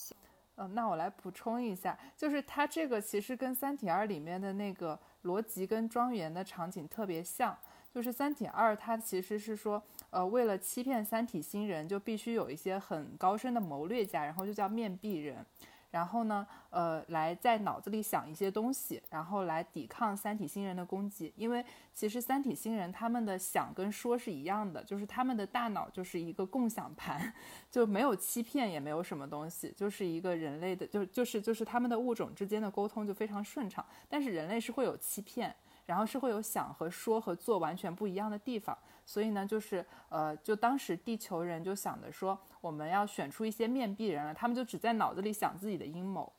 [0.57, 7.57] 嗯，那我来补充一下，就是它这个其实跟《三体二》里面的那个逻辑跟庄园的场景特别像。
[7.91, 15.45] 就是《三体二》，它其实是说，呃，为了欺骗三体星人，就必须有一些很高深的谋略家，然后就叫面壁人。
[15.93, 21.33] 然后呢，呃，来在脑子里想一些东西，然后来抵抗三体星人的攻击。
[21.37, 27.33] 因为其实三体星人他们的想跟说是一样的，就是他们的大脑就是一个共享盘，
[27.71, 33.85] 就没有欺骗，也没有什么东西，就是一个人类的，就就是就是他们的物种之间的沟通就非常顺畅。
[34.09, 35.55] 但是人类是会有欺骗。
[35.85, 46.33] 然后是会有想和说和做完全不一样的地方，所以呢，就是呃，就当时地球人就想着说，我们要选出一些面壁人了，他们就只在脑子里想自己的阴谋，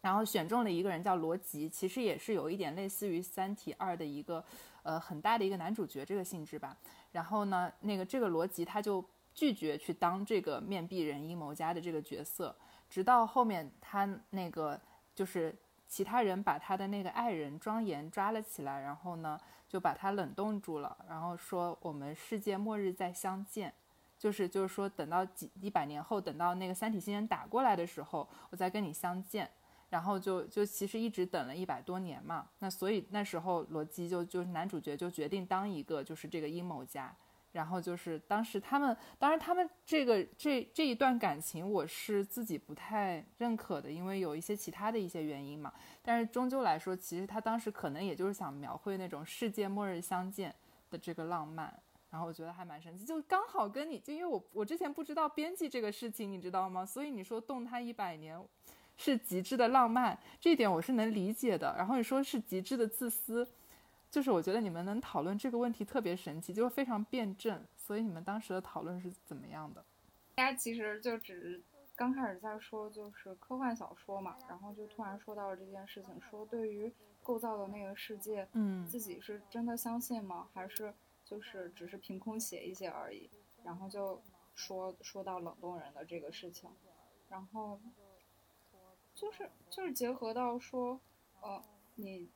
[0.00, 4.44] 然后选中了一个人叫罗辑，其实也是有一点类似于《三体二》的一个
[4.82, 6.76] 呃很大的一个男主角这个性质吧。
[7.12, 12.54] 然后呢，那个这个罗辑他就拒绝去当这个面壁人阴谋家的这个角色，
[12.90, 14.80] 直到后面他那个
[15.14, 15.54] 就是。
[15.88, 23.72] 其他人把他的那个爱人庄严抓了起来，然后呢，就把他冷冻住了，然后说我们世界末日再相见，
[24.18, 29.50] 就是就是说等到几一百年后，等到那个三体星人打过来的时候，我再跟你相见，
[29.88, 37.14] 然后就就其实一直等了一百多年嘛，那所以那时候罗辑就就男主角就决定当一个就是这个阴谋家。
[37.52, 45.72] 然后就是当时他们，当然他们这个这这一段感情我是自己不太认可的，因为有一些其他的一些原因嘛。
[46.02, 50.54] 但是终究来说，其实他当时可能也就是想描绘那种世界末日相见
[50.90, 51.74] 的这个浪漫。
[52.10, 56.84] 然后我觉得还蛮神奇，就刚好跟你就因为我我之前不知道编辑这个事情，你知道吗？
[56.84, 58.38] 所以你说动他一百年
[58.96, 61.74] 是极致的浪漫，这一点我是能理解的。
[61.76, 63.46] 然后你说是极致的自私。
[64.10, 67.62] 就是我觉得你们能讨论这个问题特别神奇，就是非常辩证。
[67.76, 69.84] 所以你们当时的讨论是怎么样的？
[70.34, 71.62] 大家其实就只是
[71.96, 76.92] 刚开始在说就是科幻小说嘛，然后就突然说到了这件事情，说对于
[77.22, 80.48] 构造的那个世界，嗯，自己是真的相信吗？
[80.54, 80.94] 还是
[81.24, 83.28] 就是只是凭空写一写而已？
[83.64, 84.22] 然后就
[84.54, 86.70] 说说到冷冻人的这个事情，
[87.28, 87.80] 然后
[89.14, 91.00] 就是就是结合到说，
[91.40, 91.62] 呃，
[91.94, 92.28] 你。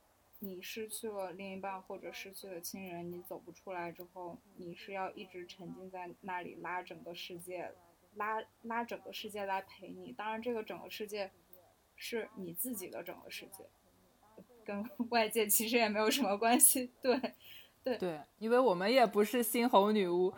[0.43, 7.71] 你失去了另一半或者失去了亲人，你走不出来之后，你是要一直沉浸在那里，拉整个世界，
[8.15, 10.11] 拉拉整个世界来陪你。
[10.11, 11.31] 当然，这个整个世界
[11.95, 13.63] 是你自己的整个世界，
[14.65, 16.91] 跟 外界其实也没有什么关系。
[17.01, 17.17] 对，
[17.81, 20.33] 对对，因为我们也不是猩红女巫。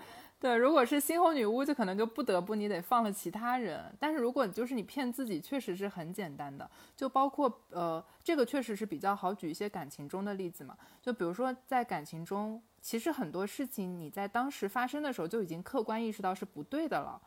[0.46, 3.84] 对，如果是猩红女巫，就可能就不得不你得放了其他人。
[4.00, 6.70] 但是如果就是你骗自己，确实是很简单的。
[6.96, 10.78] 就包括呃，这个确实是比较好举一些感情中的例子嘛。
[11.02, 17.20] 就比如说在感情中，其实很多事情你在当时发生的时候就已经客观意识到是不对的了，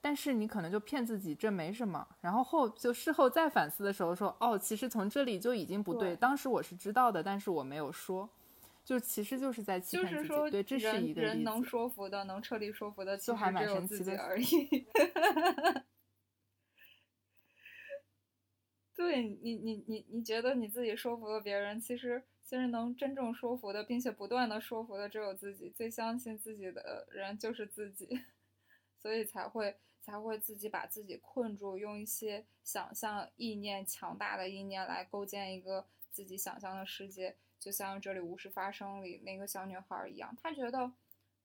[0.00, 8.26] 但是你可能就骗自己这没什么，然后后就事后再反思的时候说，哦，其实从这里就已经不对，当时我是知道的，但是我没有说。
[8.84, 14.44] 就其实就是在欺骗自己，对，这是一个人能说服的，能彻底说服的，就还蛮神奇的而已。
[18.94, 25.70] 对你，你，你，你觉得你自己说服了别人，其实其实能真正说服的，并且不断的说服的只有自己。
[25.70, 28.20] 最相信自己的人就是自己，
[29.00, 37.36] 所以才会才会自己把自己困住，用一些想象意念强大的意念来构建一个自己想象的世界。
[37.62, 40.90] 就像这里无事发生里那个小女孩一样，她觉得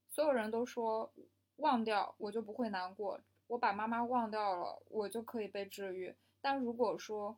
[0.10, 1.14] 所有人都说
[1.58, 6.16] 忘掉我就不会难过，我把妈妈忘掉了，我就可以被治愈。
[6.42, 7.38] 但如果说，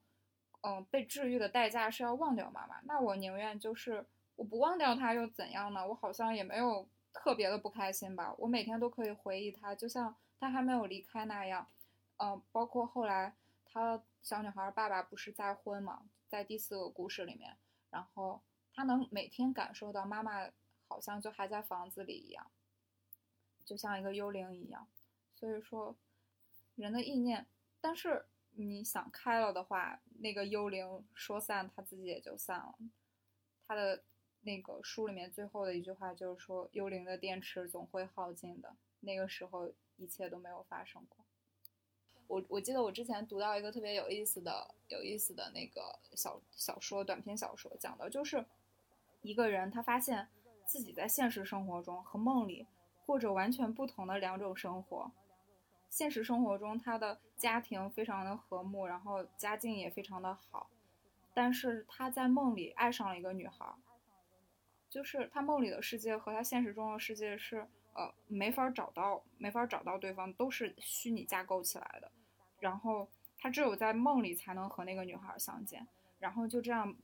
[0.61, 4.05] 嗯，被治愈的代价是要忘掉妈妈，那我宁愿就是
[4.37, 5.85] 我不忘掉她又怎样呢？
[5.85, 8.33] 我好像也没有特别的不开心吧。
[8.37, 11.67] 我每天都可以回忆她，就像她还没有离开那样。
[12.15, 13.33] 嗯，包括后来
[13.65, 17.57] 她小女孩爸爸不是再婚嘛，在第四个故事里面，
[17.89, 18.39] 然后。
[18.73, 20.49] 他能每天感受到妈妈
[20.87, 22.49] 好像就还在房子里一样，
[23.65, 24.87] 就像一个幽灵一样。
[25.35, 25.95] 所以说，
[26.75, 27.45] 人的意念，
[27.79, 32.75] 但是你想开了的话，那个幽灵说散，他自己也就散了。
[33.67, 34.03] 他的
[34.41, 41.25] 那个书里面最后的一句话就是说，幽灵的电池总会耗尽的，那个时候一切都没有发生过。
[42.27, 48.45] 我我记得我之前读到一个特别有意思的、有意思的那个小小说、短篇小说，讲的就是
[49.21, 50.29] 一个人他发现
[50.65, 52.67] 自己在现实生活中和梦里
[53.05, 55.11] 过着完全不同的两种生活。
[55.89, 60.69] 现实生活中，他的家庭非常的和睦，然后家境也非常的好，
[61.33, 63.65] 但是他在梦里爱上了一个女孩，
[64.87, 72.11] 就是他梦里的世界和他现实中的世界是呃没法找到，没法找到对方，都是虚拟架构起来的。
[72.59, 73.09] 然后
[73.39, 75.87] 他只有在梦里才能和那个女孩相见，
[76.19, 76.95] 然后就这样，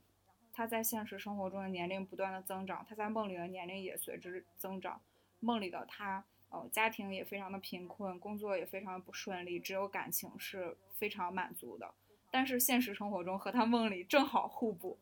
[0.56, 4.98] 他在现实生活中的年龄不断的增长，他在梦里的年龄也随之增长。
[5.40, 11.92] 梦里的他，呃，家庭也非常的贫困，工作也非常的不顺利，只有感情是非常满足的。
[12.30, 14.98] 但是现实生活中和他梦里正好互补，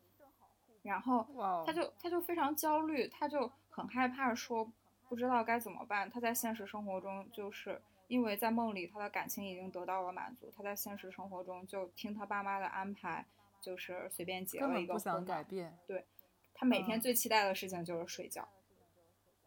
[0.83, 4.69] 然后他就他就非常焦虑，他就很害怕说
[5.07, 6.09] 不知道该怎么办。
[6.09, 7.81] 他在现实生活中就是。
[8.07, 13.25] 因为在梦里，他的感情已经得到了满足，他在现实生活中就听他爸妈的安排，
[13.65, 15.75] 就是随便结了一个不想改变。
[15.87, 16.05] 对，
[16.53, 18.47] 他每天最期待的事情就是睡觉，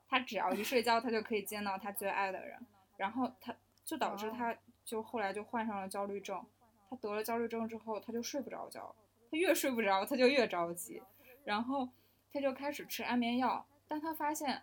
[0.08, 2.58] 他只要一睡觉，他就可以见到他最爱的人，
[2.96, 3.54] 然后他
[3.84, 6.44] 就导致他就后来就患上了焦虑症。
[6.90, 8.94] 他得了焦虑症之后，他就睡不着觉，
[9.30, 11.00] 他越睡不着，他就越着急，
[11.44, 11.88] 然后
[12.32, 14.62] 他就开始吃安眠药，但他发现。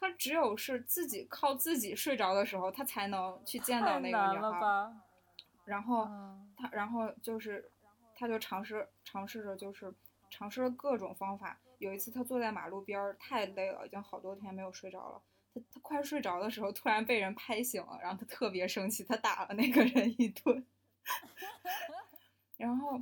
[0.00, 4.92] 他只有是自己靠自己睡着的时候，他才能去见到那个女孩。
[5.64, 6.04] 然后
[6.58, 7.70] 他，然后就是，
[8.14, 9.92] 他就尝试尝试着，就是
[10.30, 11.58] 尝试了各种方法。
[11.78, 15.22] 有一次，他坐在马路边儿，太累了，已经好多天没有睡着了。
[15.54, 20.64] 他他快睡着的时候，突然被人拍醒了，然后他特别生气，他打了那个人一顿。
[22.56, 23.00] 然后，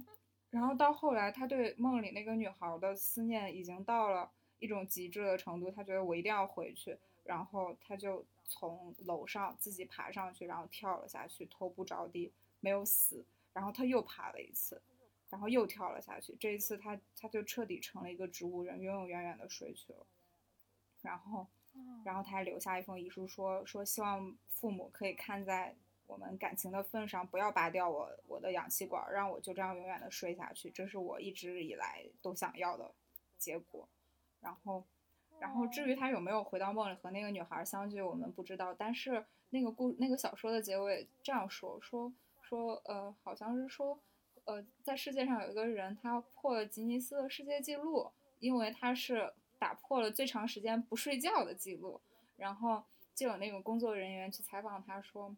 [0.50, 4.30] 然后到后来，他对梦里那个女孩的思念已经到了。
[4.58, 13.26] 一种极致的程度，他觉得我一定要回去，然后他就从楼上自己爬上去，然后跳了下去，头部着地，没有死。
[13.52, 14.80] 然后他又爬了一次，
[15.32, 16.36] 然后又跳了下去。
[16.38, 20.06] 这一次他他就彻底成了一个植物人，永永远远的睡去了。
[21.00, 21.46] 然后，
[22.04, 25.74] 然后他还留下一封遗书，说说希望父母可以看在
[26.06, 30.70] 我们感情的份上，不要拔掉我我的氧气管，让我就这样永远的睡下去。
[30.70, 32.92] 这是我一直以来都想要的
[33.38, 33.88] 结果。
[34.42, 34.84] 然后，
[35.40, 38.74] 然后至于他有没有回到梦里和那个女孩相聚，我们不知道。
[38.74, 42.12] 但是那个故那个小说的结尾这样说说
[42.42, 43.98] 说呃，好像是说
[44.44, 52.00] 呃，在世界上有一个人，他破了吉尼斯的世界纪录，因为他是打破了最长时间不睡觉的记录。
[52.36, 52.82] 然后
[53.14, 55.36] 就有那个工作人员去采访他说：“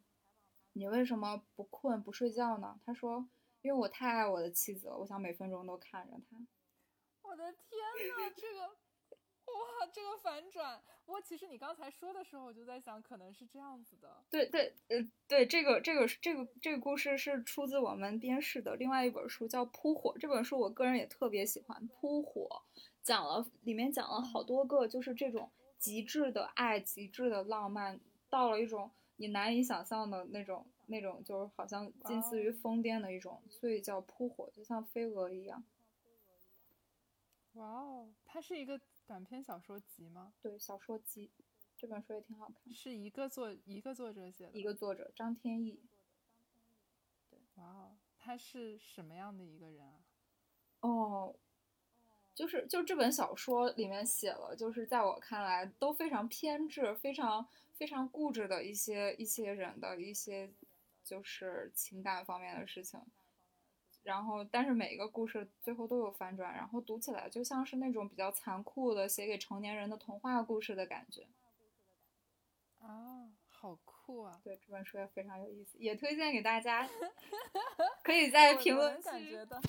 [0.73, 3.29] 你为什么不困不睡觉呢？”他说
[3.61, 6.39] ：“因为我太爱我的妻子了，我想每分钟都看着她。”
[7.23, 7.81] 我的天
[8.17, 8.84] 呐，这个。
[9.55, 10.83] 哇，这个反转！
[11.07, 14.25] 我其实你刚才说的时候，我就在想，可能是这样子的。
[14.29, 14.97] 对对，呃，
[15.29, 20.13] 对，这个这个这个这个故事是出自我们编室的另外一本书，叫《扑火》。
[20.19, 22.63] 这本书我个人也特别喜欢，《扑火》
[23.03, 35.63] 讲了里面讲了好多个，就是这种极致的爱、极致的浪漫，到了一种你难以想象的那种那种，就是好像近似于疯癫的一种，所以叫扑火，就像飞蛾一样。
[37.53, 38.81] 哇哦，它是一个。
[39.07, 40.33] 短篇小说集吗？
[40.41, 41.31] 对，小说集，
[41.77, 42.73] 这本书也挺好看。
[42.73, 45.83] 是一个作一个作者写的，一个作者张天翼。
[47.31, 50.01] 对，哇哦，他是什么样的一个人啊？
[50.81, 51.37] 哦，
[52.35, 60.51] 就是就这本小说里面写了，就是在我看来都非常偏执、非常非常固执的一些一些人的一些
[61.03, 63.01] 就是情感方面的事情。
[64.05, 71.27] 然后，但是每一个故事最后都有反转，然后读起来就像是那种比较残酷的写给成年人的童话故事的感觉。
[72.81, 74.39] 啊，好酷啊！
[74.45, 76.87] 对，这本书也非常有意思，也推荐给大家，
[78.05, 79.09] 可以在评论区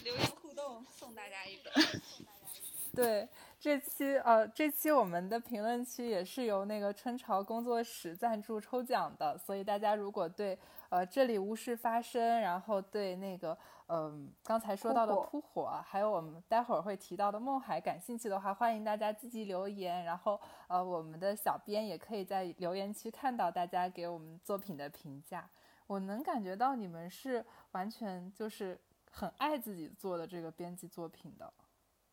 [0.04, 1.74] 留言互动，送大家一本。
[2.94, 3.28] 对，
[3.60, 10.58] 这期呃，这期我们的评论区也是由那个春潮工作室赞助抽奖的，所以大家如果对
[10.90, 13.58] 呃这里无事发生，然后对那个
[13.88, 25.50] 嗯刚才说到的扑火，还有我们待会儿会提到的梦海感兴趣的话，欢迎大家积极留言，然后呃我们的小编也可以在留言区看到大家给我们作品的评价。
[25.88, 28.80] 我能感觉到你们是完全就是
[29.12, 31.54] 很爱自己做的这个编辑作品的。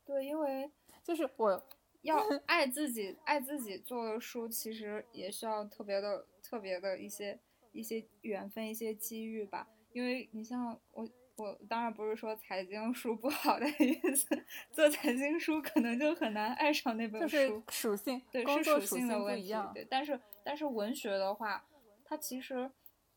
[0.05, 0.71] 对，因为
[1.03, 1.63] 就是我
[2.03, 7.41] 要 爱自己，爱自己做的书，其实也需要特别的、特别的一些
[7.73, 9.67] 一些缘分、一些机遇吧。
[9.93, 19.55] 因为你像我我当然不是说财经书不好的意思，做财经书可能就很难爱上那本书，属性对是属性的问题。
[19.73, 21.65] 对，但是但是文学的话，
[22.05, 22.71] 它其实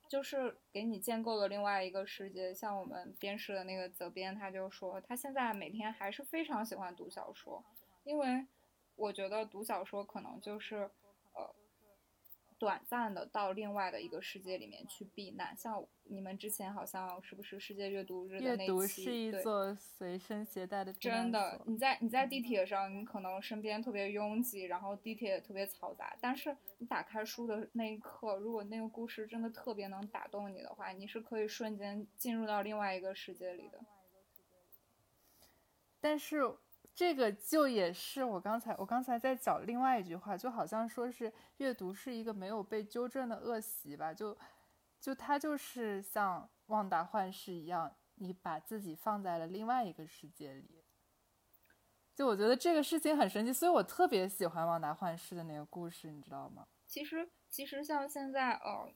[0.07, 2.53] 就是给你建构了另外一个世界。
[2.53, 7.63] 像我们编室的那个责编，他就说他现在每天还是非常喜欢读小说，
[8.05, 8.45] 因为
[8.95, 10.89] 我觉得读小说可能就是呃。
[12.57, 18.61] 短暂的到另外的一个世界里面去避难，像你们之前好像是不是世界阅读日的那期？
[18.61, 20.93] 阅读是一座随身携带的。
[20.93, 33.79] 真的，你在你在地铁上，你可能身边特别拥挤，然后地铁也特别嘈杂，但是你打开书的那一刻，如果那个故事真的特别能打动你的话，你是可以瞬间进入到另外一个世界里的。
[35.99, 36.55] 但是。
[36.95, 44.35] 这个就也是我刚才我刚才在讲另外一句话，就好像说是阅读是一个没有被纠正的恶习吧，就
[45.01, 50.85] 就它就是像旺达幻视一样，你把自己放在了另外一个世界里。
[52.15, 56.65] 就我觉得这个事情很神奇，所以我特别喜欢旺达幻视的那个故事，你知道吗？
[56.87, 58.89] 其实其实像现在呃，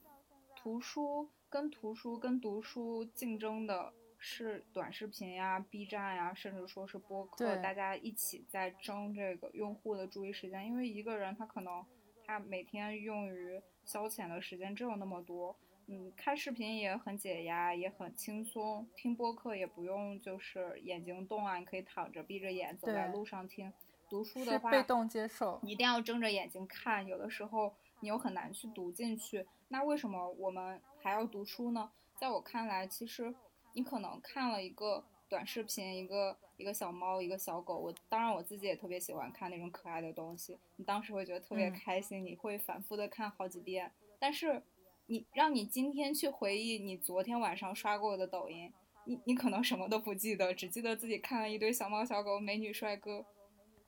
[0.56, 3.92] 图书跟图书跟读书竞争的。
[4.22, 10.66] 是短视频呀、B 站呀，甚至说是播客，大家一起在争这个用户的注意时间。
[10.66, 11.82] 因为一个人他可能
[12.26, 15.56] 他每天用于消遣的时间只有那么多，
[15.86, 23.72] 嗯，看视频也很解压，也很轻松，听播客也不用就是眼睛动啊，你可以躺着闭着眼走在路上听。
[24.10, 29.46] 读书的话，被动接受，你一定要睁着眼睛看，有的时候你又很难去读进去。
[29.68, 31.90] 那为什么我们还要读书呢？
[32.16, 33.34] 在我看来，其实。
[33.72, 37.78] 你可能看了一个短视频，一个一个小猫，一个小狗。
[37.78, 40.58] 我当然我自己也特别喜欢看那种可爱的东西。
[40.76, 43.92] 你当时会觉得特别开心，你会反复的看好几遍。
[44.18, 44.62] 但是，
[45.06, 48.72] 你让你今天去回忆你昨天晚上刷过的抖音，
[49.04, 53.24] 你你可能什么都不记得，只记得自己看了一堆小猫小狗、美女帅哥。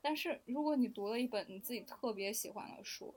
[0.00, 3.14] 但是，如果你读了一本你自己特别喜欢的书，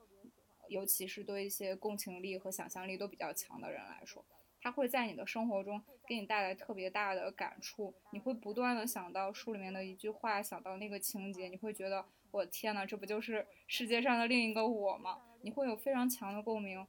[0.68, 4.26] 尤其是对一些共情力和想象力都比较强的人来说。
[4.66, 15.22] 它会在你的生活中给你带来特别大的感触，你会不断的想到书里面的一句话，想到那个情节，你会觉得我天呐，这不就是世界上的另一个我吗？
[15.44, 16.84] 你会有非常强的共鸣，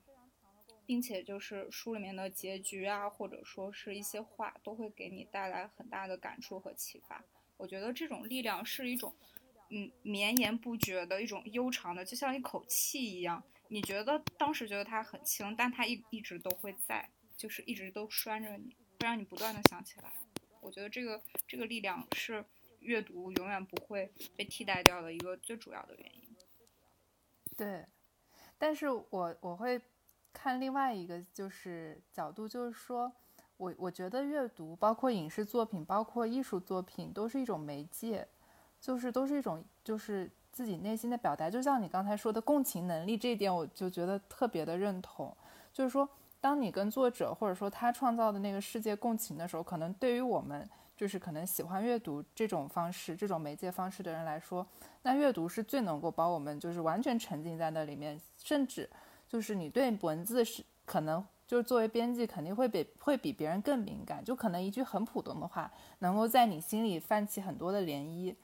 [0.87, 7.23] 并且就是书里面的结局啊，或者说是一些话，都会给你带来很大的感触和启发。
[7.59, 9.15] 我觉得这种力量是一种，
[9.69, 13.45] 嗯，绵延不绝的一种悠长的，就像一口气一样。
[13.69, 17.07] 你觉得当时觉得它很轻，但它一一直都会在。
[17.37, 20.13] 就是一直都拴着你，会让你不断的想起来。
[20.61, 22.45] 我觉得这个这个力量是
[22.81, 26.37] 阅读永远不会被替代掉的一个最主要的原因。
[27.57, 27.87] 对，
[28.59, 29.81] 但是我我会
[30.33, 33.13] 看另外一个就是角度，就是说
[33.59, 38.27] 我我觉得阅读，包括影视作品，包括艺术作品，都是一种媒介，
[38.81, 41.49] 就是都是一种就是自己内心的表达。
[41.49, 45.37] 就像你刚才说的共情能力这一点，我就觉得特别的认同，
[45.73, 46.09] 就是说。
[46.41, 54.65] 当你跟作者或者说他创造的那个世界共情的时候，可能对于我们就是可能喜欢阅读这种方式、这种媒介方式的人来说，
[55.03, 58.89] 那阅读是最能够把我们就是完全沉浸在那里面，甚至
[59.27, 68.35] 就是你对文字是可能就是作为编辑肯定会比会比别人更敏感，就可能一句很普通的话能够在你心里泛起很多的涟漪，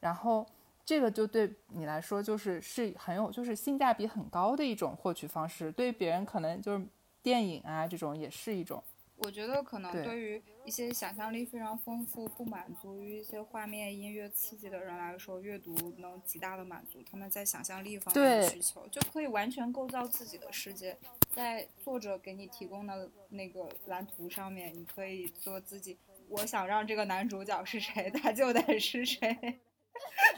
[0.00, 0.46] 然后
[0.84, 6.86] 这个就对你来说就是是很有就是性价比很高的一种获取方式，对于别人可能就是。
[7.22, 8.82] 电影啊，这种也是一种。
[9.16, 20.96] 我觉得可能对于一些想象力非常丰富、不满足于一些画面、音乐刺激的人来说，阅读能极大的满足他们在想象力方面的需求，就可以完全构造自己的世界。
[21.32, 25.98] 在作者给你提供的那个蓝图上面，你可以做自己。
[26.28, 29.58] 我想让这个男主角是谁，他就得是谁。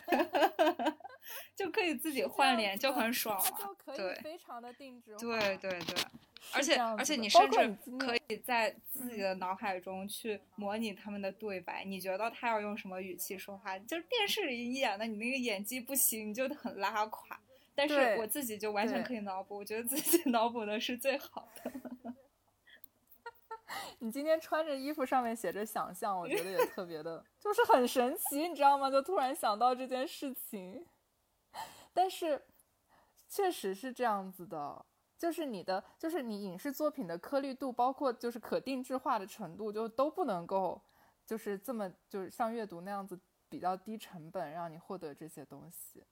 [1.55, 3.95] 就可以自己换脸，就很爽了。
[3.95, 5.15] 对，非常的定制。
[5.19, 5.97] 对对对，
[6.55, 11.85] 而且而且你甚至可以在自己的脑海中去模拟他们的对白。
[11.85, 13.79] 你觉得他要用什么语气说话？
[13.81, 17.41] 就是电视里演的，你那个演技不行，你就很拉垮。
[17.75, 21.73] 但是我自己就完全可以脑补，我觉得自己 脑补的是最好的。
[24.01, 28.91] 你今天穿着衣服上面写着想象，我觉得也特别的， 就是很神奇，你知道吗？
[28.91, 30.85] 就突然想到这件事情。
[31.93, 32.43] 但是，
[33.29, 34.85] 确实是这样子的，
[35.21, 40.81] 就是你的，就是你影视作品的颗粒度，包括就是可定制化的程度，就都不能够，
[41.27, 46.03] 就是这么就是像阅读那样子比较低成本让你获得这些东西。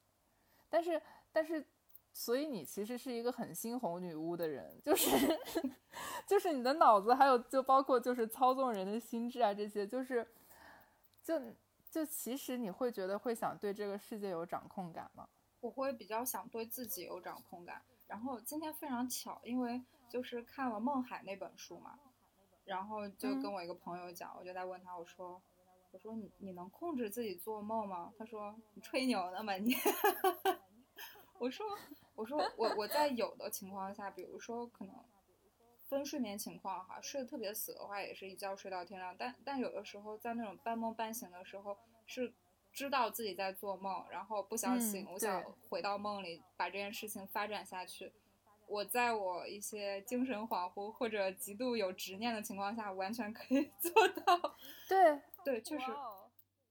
[0.68, 1.00] 但是，
[1.32, 1.64] 但是，
[2.12, 5.40] 所以你其实是一个很猩红女巫的人，就是
[6.28, 10.28] 就是你的脑子还有就包括就是操纵人的心智啊这些，就是
[11.22, 11.40] 就
[11.90, 15.26] 就其实你会觉得会想对这个世界有掌控感吗？
[15.60, 17.80] 我会比较想对自己有掌控感。
[18.08, 21.98] 然后今天非常巧，因为就是看了《孟海》那本书嘛，
[22.64, 25.40] 然后就跟我一个朋友讲，我就在问他，我说。
[25.90, 28.12] 我说你你能控制自己做梦吗？
[28.18, 29.74] 他说你吹牛呢吗你？
[31.40, 31.66] 我说
[32.14, 34.94] 我说我我在有的情况下，比如说可能
[35.88, 39.16] 分睡眠情况哈，睡得特别死的话，也是一觉睡到天亮。
[39.18, 42.34] 但但有的时候在那种半梦半醒的时候，是
[42.72, 48.12] 知道自己在做梦，然后不想醒，我想回到梦里把这件事情发展下去。
[48.66, 54.56] 我在我一些精神恍惚或者极度有执念的情况下，完全可以 做到。
[54.88, 55.20] 对。
[55.44, 55.86] 对，确实，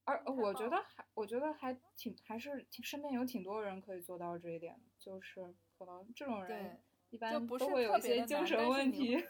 [0.04, 6.80] 而我觉得还，我觉得还挺，还是挺身边有挺多人可以做到这一点，就是可能这种人
[7.10, 9.26] 一般都会有一些精神问题。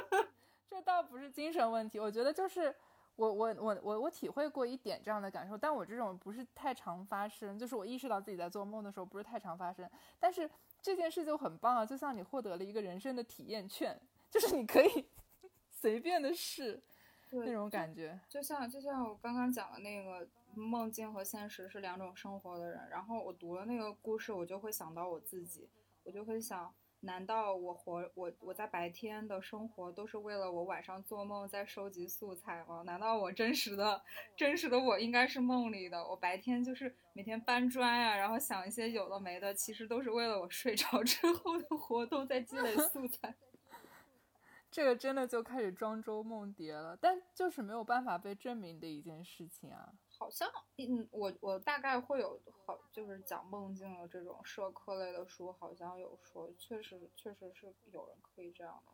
[0.70, 2.74] 这倒不是精神问题，我觉得就是
[3.16, 9.90] 我我我我我体会过一点这样的感受，但我这种不是太常发生，就是我意识到自己在做梦的时候不是太常发生，
[10.20, 10.48] 但是
[10.80, 14.00] 这件事就很棒啊，就像你获得了一个人生的体验券，
[14.30, 15.08] 就是你可以
[15.70, 16.82] 随便的试。
[17.28, 22.88] 那种感觉，就像就像我刚刚讲的那个梦境和现实是两种生活的人。
[22.88, 25.68] 然后我读了那个故事，我就会想到我自己，
[26.04, 26.72] 我就会想：
[27.06, 32.82] 难道我活我我在白天的生活都是为了我晚上做梦在收集素材吗？
[32.84, 34.02] 难道我真实的
[34.36, 36.04] 真实的我应该是梦里的？
[36.06, 43.34] 我白天就是每天搬砖呀，然后想一些有的没的，其实都是为了我睡着之后的活动在积累素材。
[44.68, 49.94] 这个真的就开始庄周梦蝶了，但就是没有办法被证明的一件事情啊。
[50.18, 58.92] 好像，嗯，我我大概会有好，就是讲梦境的这种社科类的书，好像有说，确实确实是有人可以这样的，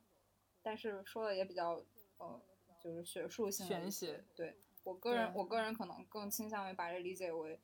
[0.62, 1.82] 但是说的也比较，
[2.18, 2.40] 呃，
[2.82, 4.24] 就是学术性玄学。
[4.34, 7.60] 对我个人，我个人可能更倾向于把这理解为，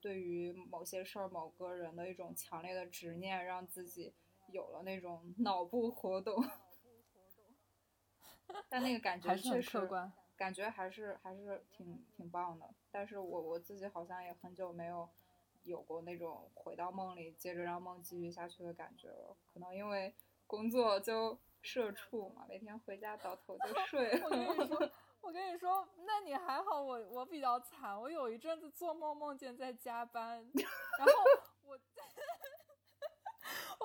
[0.00, 4.14] 对于某些事儿、某个人的一种强烈的执念，让自己
[4.52, 6.42] 有了那种脑部活动。
[8.68, 9.88] 但那个感觉确实，
[10.40, 12.66] 感觉还是还是挺挺棒的。
[12.90, 15.06] 但是我我自己好像也很久没有
[15.64, 19.36] 有过那种回到梦里，接着让梦继续下去的感觉了。
[19.52, 20.14] 可能因为
[20.46, 24.18] 工作就社畜嘛，每天回家倒头就 睡。
[24.24, 28.00] 我跟你说，我跟你说，那你还好，我我比较惨。
[28.00, 30.38] 我有一阵子做梦梦见在加班，
[30.98, 31.12] 然后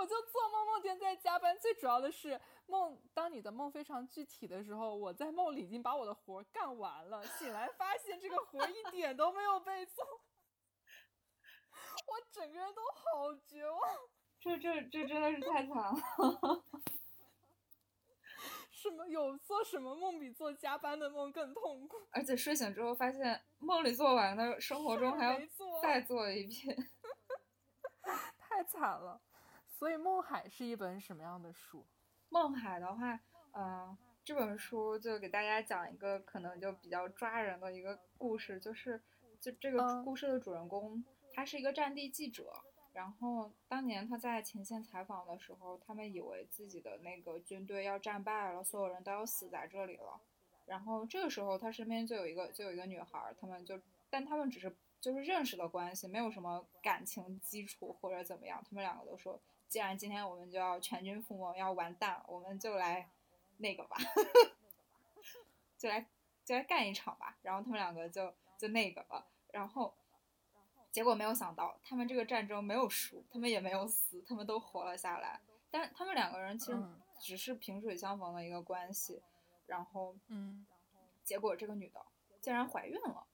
[0.05, 0.07] 我。
[0.07, 3.01] 就做梦梦见在加班，最主要的是梦。
[3.13, 10.05] 当你的梦非常具体的时候，我在梦里已经把我的活干完了，醒来发现这个活一点都没有被做，
[12.05, 13.81] 我整个人都好绝望。
[14.39, 15.95] 这这这真的是太惨了。
[18.69, 21.97] 什么有做什么梦比做加班的梦更痛苦？
[22.11, 25.39] 而且睡醒之后发现梦里做完的，生活中还要
[25.81, 26.91] 再做一遍，
[28.37, 29.19] 太惨了。
[29.78, 31.82] 所以《梦海》是一本什么样的书？
[32.30, 33.19] 《梦海》的话，
[33.51, 39.03] 嗯，这本书就给大家讲一个可能就比较抓人的一个故事，就是
[39.41, 41.03] 就这个故事的主人公，
[41.34, 42.53] 他是一个战地记者。
[42.93, 50.21] 然后当年他在前线采访的时候，他们以为自己的那个军队要战败了，所有人都要死在这里了。
[50.65, 53.78] 然后这个时候他身边就有一个就有一个女孩，他们就
[54.09, 58.63] 但他们只是就是认识的关系，没有什么感情基础或者怎么样。
[58.63, 59.38] 他们两个都说。
[59.68, 63.09] 既然今天我们就要全军覆没，要完蛋，我们就来
[63.57, 63.97] 那个吧，
[65.78, 66.05] 就来
[66.43, 67.38] 就来干一场吧。
[67.41, 69.93] 然后他们两个就就那个了，然后
[70.91, 75.41] 结果没有想到，他们这个战争没有输，他们也没有死，他们都活了下来。
[75.70, 76.82] 但他们两个人其实
[77.20, 79.22] 只是萍水相逢的一个关系。
[79.66, 80.66] 然后，嗯，
[81.24, 82.05] 结果这个女的
[82.39, 83.26] 竟然怀孕了。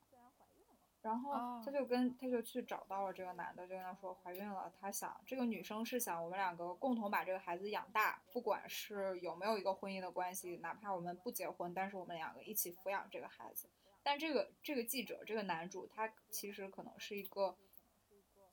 [1.02, 4.72] 然后他就跟他就去找到了这个男的，就跟他说怀孕了。
[4.80, 13.68] 他想这个女生是想我们两个共同把这个孩子养大，不管是有没有一个婚姻的关系，哪怕我们不结婚，但是我们两个一起抚养这个孩子。
[14.04, 17.58] 但这个这个记者这个男主他其实可能是一个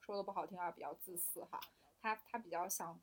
[0.01, 1.59] 说的不好听啊，比较自私哈。
[2.01, 2.99] 他他比较想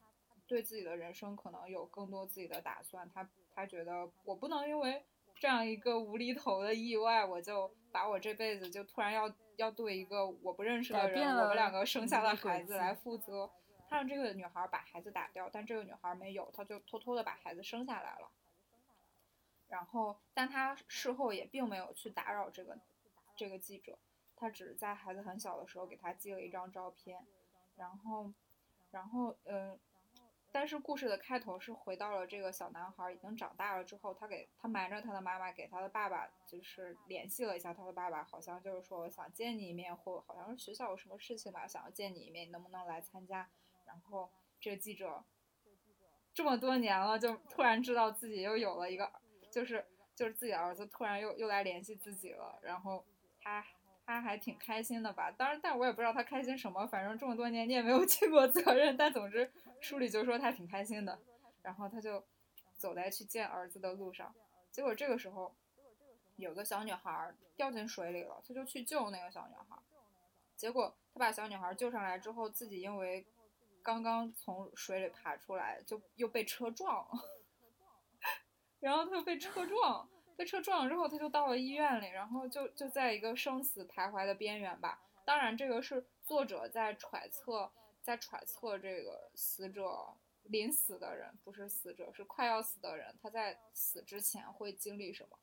[0.49, 3.09] 对自己的人生可能有更多自己的打算。
[3.09, 5.07] 他他觉得我不能因为。
[5.39, 13.51] 这样一个无厘头的意外，我就把我这辈子就突然要要对一个我不认识的人，我们两个生下的孩子来负责。
[13.89, 18.31] 他让这个女孩把孩子打掉，但这个女孩没有，他就偷偷的把孩子生下来了。
[19.69, 22.79] 然后，但他事后也并没有去打扰这个
[23.37, 23.99] 这个记者，
[24.37, 27.25] 他只是在孩子很小的时候给他寄了一张照片，
[27.77, 28.33] 然后。
[28.91, 29.79] 然后嗯。
[30.59, 43.47] 但是故事的开头是回到了这个小男孩已经长大了之后，他给他瞒着他的妈妈给他的爸爸就是联系了一下他的爸爸，好像就是说想见你一面，或好像是学校有什么事情吧，想要见你一面，能不能来参加？
[43.85, 45.23] 然后这个记者
[46.33, 49.13] 这么多年了，就突然知道自己又有了一个，
[49.53, 49.85] 就是
[50.15, 53.05] 就是自己的儿子突然又又来联系自己了，然后
[53.43, 53.63] 他。
[54.09, 55.33] 他还挺开心的吧？
[55.33, 56.87] 当然，但我也不知道他开心什么。
[56.87, 59.51] 反正这么多年你也没有 尽过责任，但总之
[59.87, 61.19] 书里就说他挺开心的。
[61.63, 62.25] 然后他就
[62.77, 64.35] 走在去见儿子的路上，
[64.71, 65.55] 结果这个时候
[66.37, 69.77] 有个小女孩掉进水里了，他就去救那个小女孩。
[70.57, 73.27] 结果他把小女孩救上来之后，自己因为
[73.83, 77.25] 刚刚从水里爬出来，就又被车撞了，
[78.81, 80.09] 然后他又被车撞。
[80.37, 85.01] 被车撞了之后，他就到了医院里，然后就就在一个生死徘徊的边缘吧。
[85.25, 87.73] 当然，这个是作者在揣测，
[88.07, 95.37] 在揣测这个死者临死的人，不是死者，是快要死的人，他在死之前会经历什么？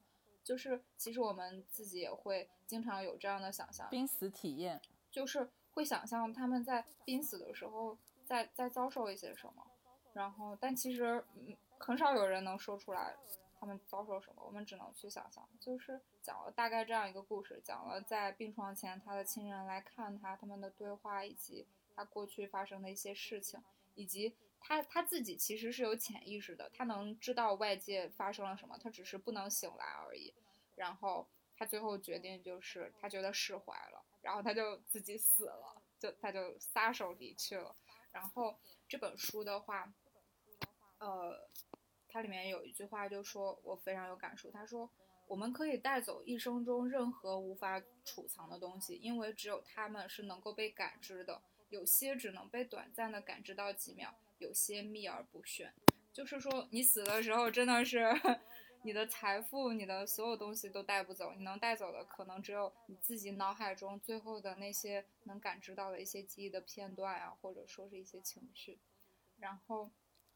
[0.46, 9.68] 就是其实我们自己也会经常有这样的想象，濒死体验，就是会想象他们在濒死的时候在在遭受一些什么。
[10.14, 13.14] 然后，但其实嗯，很少有人能说出来。
[13.60, 15.48] 他们遭受什么，我们只能去想象。
[15.58, 21.66] 就是讲了大概这样一个故事，讲了在病床前他的亲人来看他，他们的对话，以及
[21.96, 23.62] 他过去发生的一些事情，
[23.96, 30.34] 以及他他自己其实是有潜意识的，他能知道外界发生了什么，他只是不能醒来而已。
[30.76, 37.76] 然后他最后决定就是他觉得释怀了，然后他就自己死了，就他就撒手离去了。
[38.12, 39.94] 然后这本书的话，
[41.00, 41.50] 呃。
[42.16, 44.52] 它里面有一句话，就说我非常有感触。
[44.52, 44.88] 他说
[45.26, 51.42] ：“我们可以带走一生中任何无法储藏的东西，因为只有它们是能够被感知的。
[51.74, 55.74] 有些只能被短暂的感知到几秒，有些秘而不宣。
[56.12, 58.08] 就是说，你死的时候，真的是
[58.84, 61.34] 你的财富、你的所有东西都带不走。
[61.34, 68.80] 你能带走的，可能只有你自己脑海中最后的那些能感知到的一些记忆的片段啊，或者说是一些情绪。
[69.40, 69.90] 然后，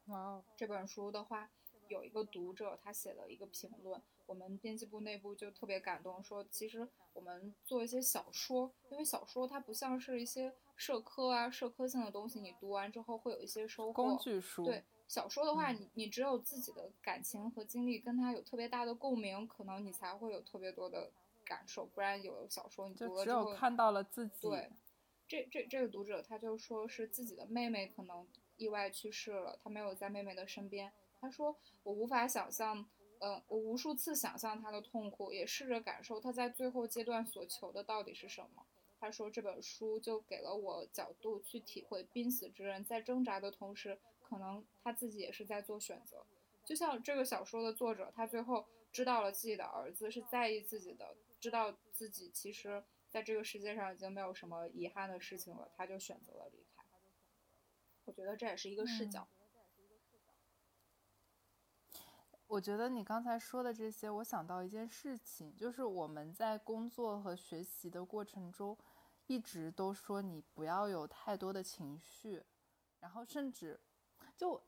[0.07, 1.51] 哇，这本书的话。”
[1.89, 13.93] 有一个读者，他写了一个评论，我们编辑部内部就特别感动，说其实我们做一些小说，因为小说它不像是一些社科啊、社科性的东西，你读完之后会有一些收获。
[13.93, 14.65] 工具书。
[14.65, 21.09] 对小说的话，你你只有自己的感情和经历跟他有特别大的共鸣，可能你才会有特别多的
[21.45, 24.41] 感受，不然有小说你读了之后看到了自己。
[24.41, 24.69] 对，
[25.25, 30.91] 这这这个读者他就说是自己的妹妹可能意外去世了，他没有在妹妹的身边。
[31.19, 32.87] 他说：“我无法想象，
[33.19, 38.65] 呃，我无数次想象他的痛苦，也试着感受他在最后阶段所求的到底是什么。”
[38.99, 46.25] 他说：“这本书就给了我角度去体会濒死之人在挣扎的同时，可能他自己也是在做选择。
[46.65, 56.83] 就像这个小说的作者，他最后知道了自己的儿子是在意自己的，知道自己其实在这个世界上已经没有什么遗憾的事情了，他就选择了离开。
[58.05, 59.27] 我觉得这也是一个视角。”
[62.47, 68.77] 我觉得你刚才说的这些，我想到一件事情，就是我们在工作和学习的过程中，
[69.25, 72.41] 一直都说你不要有太多的情绪，
[72.99, 73.77] 然后甚至，
[74.37, 74.63] 就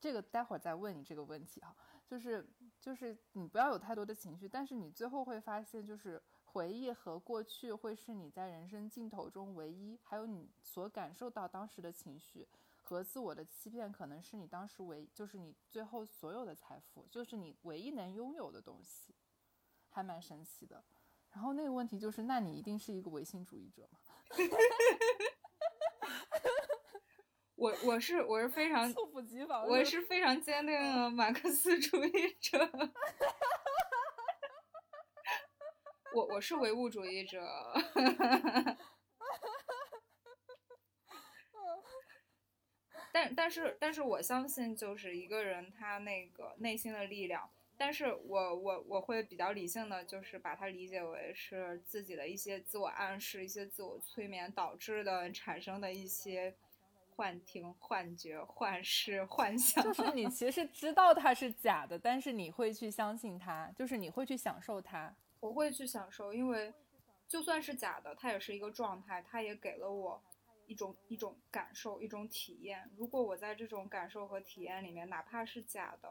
[0.00, 2.44] 这个待会儿再问你这个问题哈，就是
[2.80, 12.48] 就是你不要有太多的情绪，但是你最后会发现，就是回忆和过去会是你在人生尽头中唯一，还有你所感受到当时的情绪。
[12.92, 19.14] 和自我的欺骗，可能是你当时唯，就是你最后所有的财富，就是你唯一能拥有的东西，
[19.88, 20.84] 还蛮神奇的。
[21.30, 23.98] 然后那个问题就是，那你一定是一个唯心主义者吗？
[27.56, 32.58] 我我是我是非常 猝不及防，我是非常坚定的马克思主义者。
[36.14, 37.40] 我我是唯物主义者。
[43.12, 47.48] 但但是但是我相信，就是一个人他那个内心的力量。
[47.76, 56.54] 但是我我我会比较理性的，就是把它理解为是自己的一些自我暗示、一些自我催眠导致的产生的一些
[57.16, 59.82] 幻听、幻觉、幻视、幻想。
[59.82, 65.12] 就 是你其实知道它是假的，但是你会去相信它，就是你会去享受它。
[65.40, 66.72] 我会去享受，因为
[67.26, 70.22] 就算是假的，它也是一个状态，它也给了我。
[70.72, 72.90] 一种一种感受，一种体验。
[72.96, 76.08] 如果我在这种感受和体验里面，哪怕是假的，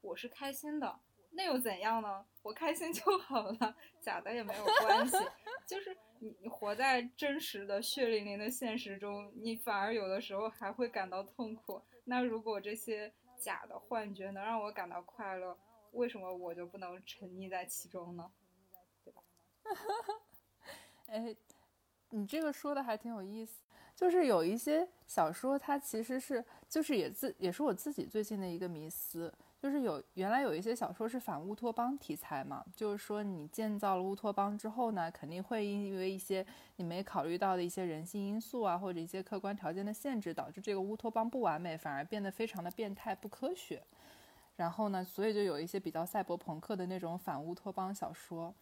[0.00, 0.98] 我是开心的，
[1.30, 2.26] 那又怎样呢？
[2.42, 5.16] 我开心就好了，假的也没有关系。
[5.64, 11.80] 就是你你活在真实的血淋淋的现实中，你反而有的时候还会感到痛苦。
[12.04, 15.56] 那如果这些假的幻觉能让我感到快乐，
[15.92, 18.32] 为什么我就不能沉溺在其中呢？
[19.04, 19.22] 对吧？
[21.06, 21.36] 哎，
[22.08, 23.62] 你这个说的还挺有意思。
[24.00, 29.30] 就是有一些小说，它其实是就是也自也是我自己最近的一个迷思。
[29.60, 36.44] 就是有原来有一些小说是反乌托邦题材嘛，就是说你建造了乌托邦之后呢，肯定会因为一些
[36.76, 43.82] 你没考虑到的一些人性因素啊，或者一些客观条件的限制，导致这个乌托邦不完美，反而变得非常的变态不科学。
[44.56, 48.54] 然后呢，所以就有一些比较赛博朋克的那种反乌托邦小说。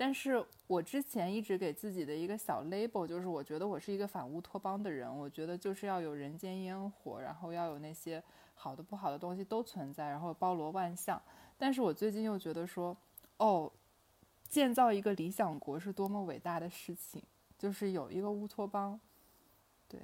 [0.00, 8.22] 但是我之前一直给自己的一个小 label 就是，我觉得我是一个反乌托邦的人，我觉得就是要有人间烟火，然后要有那些
[8.54, 11.20] 好的不好的东西都存在，然后包罗万象。
[11.56, 12.96] 但是我最近又觉得说，
[13.38, 13.72] 哦，
[14.48, 17.20] 建造一个理想国是多么伟大的事情，
[17.58, 19.00] 就是有一个乌托邦。
[19.88, 20.00] 对，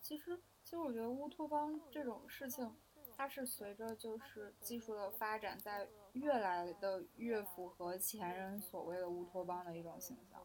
[0.00, 2.72] 其实其实我觉得乌托邦这种事情。
[3.16, 10.40] 它是随着就是技术的发展，在越来的越符合前人所谓的乌托邦的一种形象。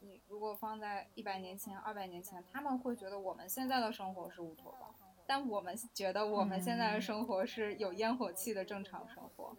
[0.00, 4.94] 你如果放在一百年前、二百年前，他们会觉得我们现在的生活是乌托邦，
[5.26, 9.56] 但我们觉得我们现在的生活是有烟火气的正常生活。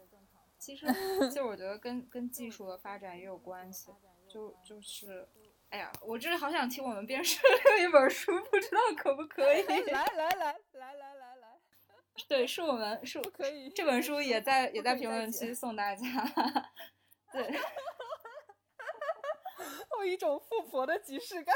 [0.57, 0.85] 其实，
[1.29, 3.91] 其实我觉得跟跟技术的发展也有关系。
[4.27, 5.27] 就就是，
[5.71, 7.39] 哎呀，我真的好想听我们编 设
[7.81, 9.63] 一本书，不知道可不可以？
[9.63, 11.08] 来来来来来来来。
[12.27, 16.05] 对，是我们是可以这本书也在也在评论区送大家。
[17.31, 17.59] 对，
[19.99, 21.55] 有一种富婆的即视感。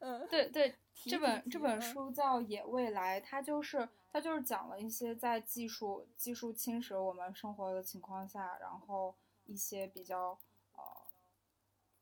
[0.00, 0.74] 嗯，对对，
[1.04, 9.14] 这本这本书叫《野未来》，它就是它就是讲了一些在技术技术侵蚀我们生活的情况下，然后
[9.44, 10.38] 一些比较
[10.72, 10.82] 呃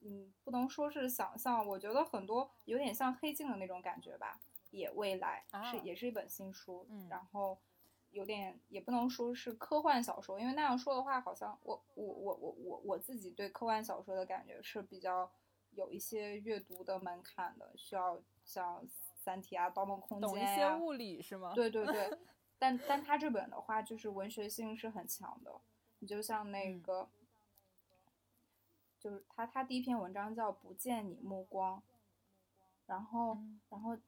[0.01, 4.41] 嗯，不能说是想象，我觉得很多有点像黑镜的那种感觉吧。
[4.71, 7.59] 野未来是也是一本新书，然后。
[8.17, 15.31] 有点也不能说是科幻小说，因为那样说的话，好像我我我我我我自己对科幻小说的感觉是比较
[15.73, 18.83] 有一些阅读的门槛的，需要像
[19.23, 21.53] 《三体》啊、《盗梦空间》懂一些物理是吗？
[21.55, 22.19] 对对对，
[22.59, 25.53] 但但他这本的话，就是文学性是很强的。
[25.99, 27.11] 你就像那个，
[28.99, 31.77] 就是他他第一篇文章叫《不见你目光》，
[32.87, 33.37] 然后
[33.69, 33.99] 然后。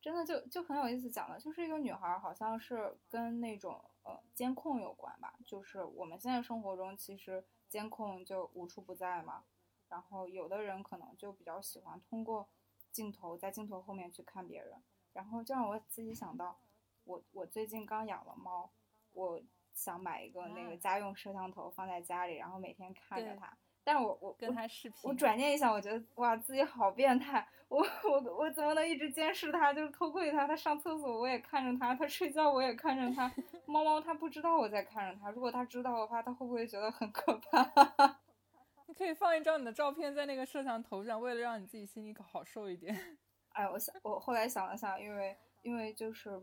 [0.00, 5.34] 真的就就很有意思，讲的就是一个女孩，好像是跟那种呃监控有关吧。
[5.44, 9.44] 就是我们现在生活中其实监控就无处不在嘛。
[9.88, 12.48] 然后有的人可能就比较喜欢通过
[12.92, 14.80] 镜头在镜头后面去看别人，
[15.12, 16.60] 然后就让我自己想到，
[17.04, 18.70] 我我最近刚养了猫，
[19.12, 19.42] 我
[19.74, 23.56] 想买一个那个家用摄像头放在家里，然后每天看着它。
[23.90, 27.44] 但是我我跟他视频，我转念一想，我觉得哇，自己好变态！
[27.66, 30.46] 我我我怎么能一直监视他，就是偷窥他？
[30.46, 33.28] 他上厕所我也看着他，他睡觉我也看着他。
[33.66, 38.20] 猫猫它不知道我在看着它，如果它知道的话，它会不会觉得很可怕？
[38.86, 42.96] 你可以放一张你的照片在那个摄像头上，为了让你自己心里好受一点。
[43.54, 46.40] 哎，我想我后来想了想，因为因为就是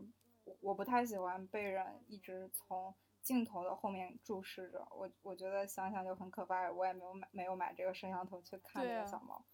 [0.60, 2.94] 我不太喜欢被人一直从。
[3.22, 6.70] 镜头的后面注视着我，我觉得想想就很可怕。
[6.72, 9.44] 我也没有买，没有买这个摄像头去看这个小猫。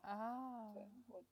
[0.00, 1.22] 啊，对，我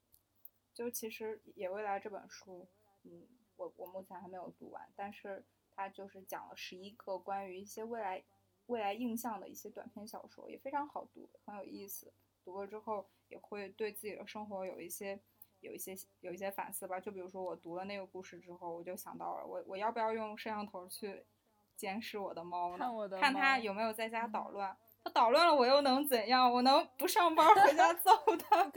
[0.73, 2.67] 就其实《野未来》这本书，
[3.03, 5.45] 嗯，我我目前还没有读完，但是
[5.75, 8.23] 它就是讲了十一个关于一些未来
[8.67, 12.13] 未来印象的一些短篇小说，也非常好读，很有意思。
[12.45, 15.19] 读了之后也会对自己的生活有一些
[15.59, 16.99] 有一些有一些反思吧。
[16.99, 21.25] 就比如说我读了那个故事之后，我就想到了我我要不要用摄像头去。
[21.75, 23.19] 监视我的猫呢？
[23.19, 24.75] 看它有没有在家捣乱。
[25.03, 26.51] 它捣乱了，我又能怎样？
[26.51, 28.11] 我能不上班回家揍
[28.49, 28.71] 它吗？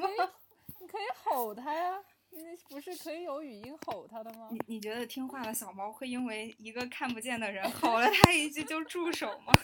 [0.81, 2.03] 你可以吼它呀！
[2.31, 4.49] 你不是可以有语音吼它的吗？
[4.51, 9.53] 你你觉得听话的小猫会因为一个看不见的人吼了它一句就住手吗？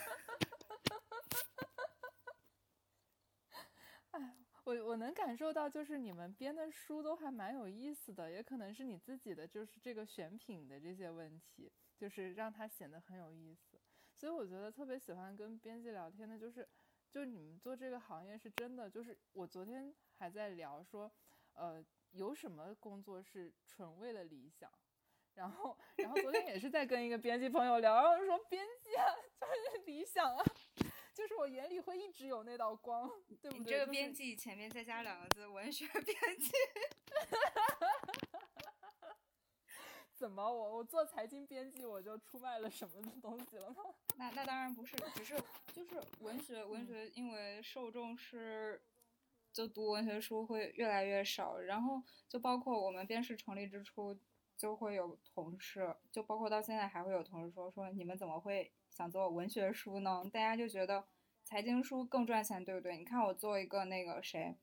[4.13, 11.73] 哎，我我能感受到，就是你们编的书都还蛮有意思的，也可能是你自己的，就是这个选品的这些问题。
[12.03, 13.81] 就是让它显得很有意思，
[14.17, 16.69] 所以我觉得特别喜欢跟编辑聊天的，就是，
[17.09, 21.09] 就是你们做这个行业是真的，就是我昨天还在聊说，
[21.53, 21.81] 呃，
[22.11, 24.69] 有什么工作是纯为了理想，
[25.35, 29.07] 然后，然后昨天也是在跟一个编辑朋友聊，然后说编辑啊，
[29.39, 30.45] 就是理想啊，
[31.15, 33.09] 就是我眼里会一直有那道光，
[33.41, 33.59] 对不对？
[33.61, 36.51] 你这个编辑前面再加两个字，文学编辑。
[40.23, 43.83] 怎么我我做财经编辑我就出卖了什么东西了吗？
[44.17, 45.35] 那那当然不是，只是
[45.75, 48.81] 就是文学文学，因为受众是
[49.53, 54.17] 就读文学书会越来越少，然后就包括我们编室成立之初，
[54.57, 60.23] 就会有同事，就包括到现在还会有同事说说你们怎么会想做文学书呢？
[60.33, 61.05] 大家就觉得
[61.43, 62.97] 财经书更赚钱，对不对？
[62.97, 64.57] 你看我做一个那个谁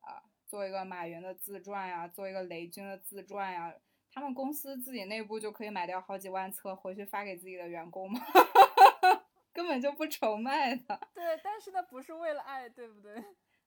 [0.00, 3.74] 啊，做一个马云的自传呀，做一个雷军的自传呀。
[4.12, 8.20] 他们公司自己内部就可以买掉好几万册回去发给自己的员工吗？
[9.52, 11.08] 根本就不愁卖的。
[11.14, 13.24] 对，但是那不是为了爱，对不对？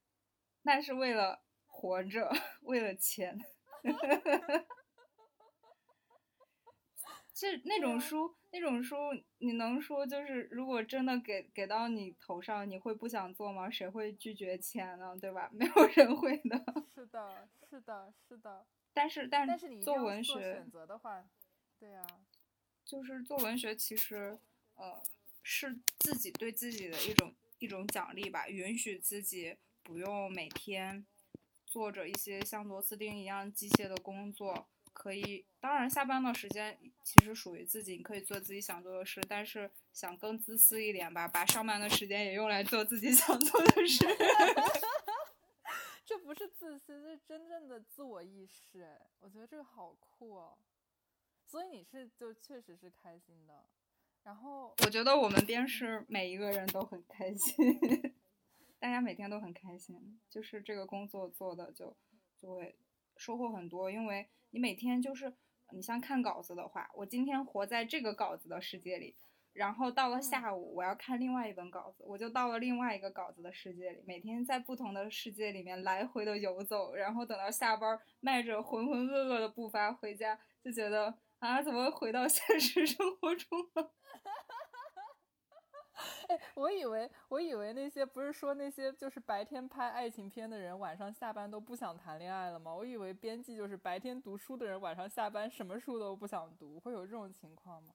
[0.63, 2.31] 那是为了活着，
[2.61, 3.39] 为了钱。
[7.33, 8.95] 其实那种书，那种书，
[9.39, 13.69] 你能说就是，如果真的给给到你头上，你会不想做吗？
[13.69, 15.17] 谁会拒绝钱呢？
[15.19, 15.49] 对吧？
[15.51, 16.63] 没有人会的。
[16.95, 18.65] 是的，是的，是的。
[18.95, 21.25] 但是，但是你做文学选择的话，
[21.77, 22.07] 对啊，
[22.85, 24.39] 就是做文学，其实，
[24.75, 25.03] 呃，
[25.43, 31.05] 是自己对自己的一种一种奖励吧，允许自己不用每天
[31.65, 44.05] 做着一些像螺丝钉一样机械的工作，可以，当然下班的时间其实属于自己，你可以做自己想做的事，但是想更自私一点吧，把上班的时间也用来做自己想做的事。
[46.25, 48.99] 不是自私，是真正的自我意识。
[49.19, 50.57] 我觉得这个好酷哦。
[51.45, 53.63] 所以你是就确实是开心的。
[54.23, 57.55] 然后我觉得我们编是每一个人都很开心，
[58.79, 60.19] 大家每天都很开心。
[60.27, 61.95] 就是这个工作做的就
[62.35, 62.75] 就会
[63.15, 65.31] 收获很多，因为你每天就是
[65.73, 69.15] 你像看稿子的话，我今天活在这个稿子的世界里。
[69.55, 83.93] 然后到了下午，我要看另外一本稿子，我就到了另外一个稿子的世界里，每天在不同的世界里面来回的游走，然后等到下班，迈着浑浑噩噩的步伐回家，就觉得啊，怎么回到现实生活中了？
[86.27, 92.75] 哎，我以为，我以为那些不是说那些就是白天拍爱情片的人，晚上下班都不想谈恋爱了吗？
[92.75, 97.93] 我以为编辑就是白天读书的人，晚上下班什么书都不想读，会有这种情况吗？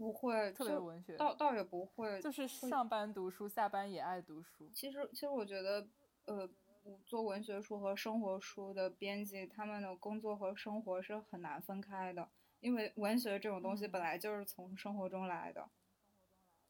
[0.00, 4.66] 不会，特别文学，倒倒也不会，就是上班读书，下班也爱读书。
[4.72, 5.86] 其实，其实我觉得，
[6.24, 6.48] 呃，
[7.04, 12.30] 做文学书和生活书的编辑，他们的工作和生活是很难分开的，
[12.60, 15.68] 因为文学这种东西本来就是从生活中来的。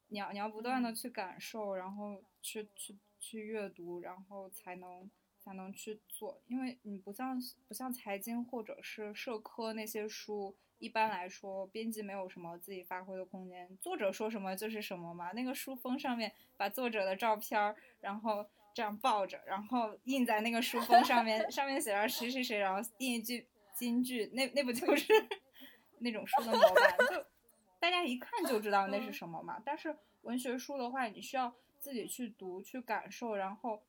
[0.09, 5.09] 你要你要不断的去感受，然后去去去阅读，然后才能
[5.45, 10.57] 才能去做，因为你不像不像财经或者是社科那些书。
[10.79, 15.31] 一般来说，编辑没有什么自己发挥的空间，作者说什么就是什么嘛。
[15.33, 25.13] 那个书封上面把作者的照片，然后这样抱着，然后印在那个书封上面， 上面写上谁谁谁，然后印一句金句，那那不就是
[26.01, 26.97] 那种书的模板？
[27.11, 27.27] 就
[27.79, 29.61] 大家一看就知道那是什么嘛。
[29.63, 33.83] 但是文学书的话，你需要自己去读、去感受，然后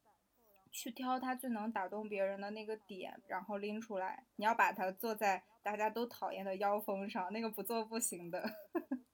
[0.72, 4.26] 去挑他最能打动别人的那个点，然后拎出来。
[4.38, 5.44] 你要把它做在。
[5.64, 8.44] 大家都讨厌的腰封上，那个不做不行的，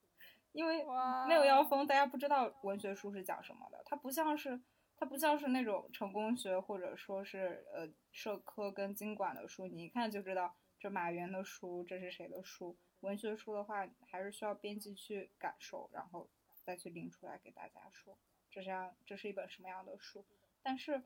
[0.53, 0.81] 因为
[1.27, 3.83] 没有腰封，大家不知道文学书是讲什么的。
[3.85, 4.57] 它不像是，
[4.95, 12.77] 它不像是那种成功学或者说是呃社科跟经管的书，你一看就知道这马原的书，这是谁的书。
[13.01, 16.29] 文学书的话，还是需要编辑去感受，然后
[16.63, 18.17] 再去拎出来给大家说，
[18.49, 20.25] 这是样，这是一本什么样的书。
[20.63, 21.03] 但是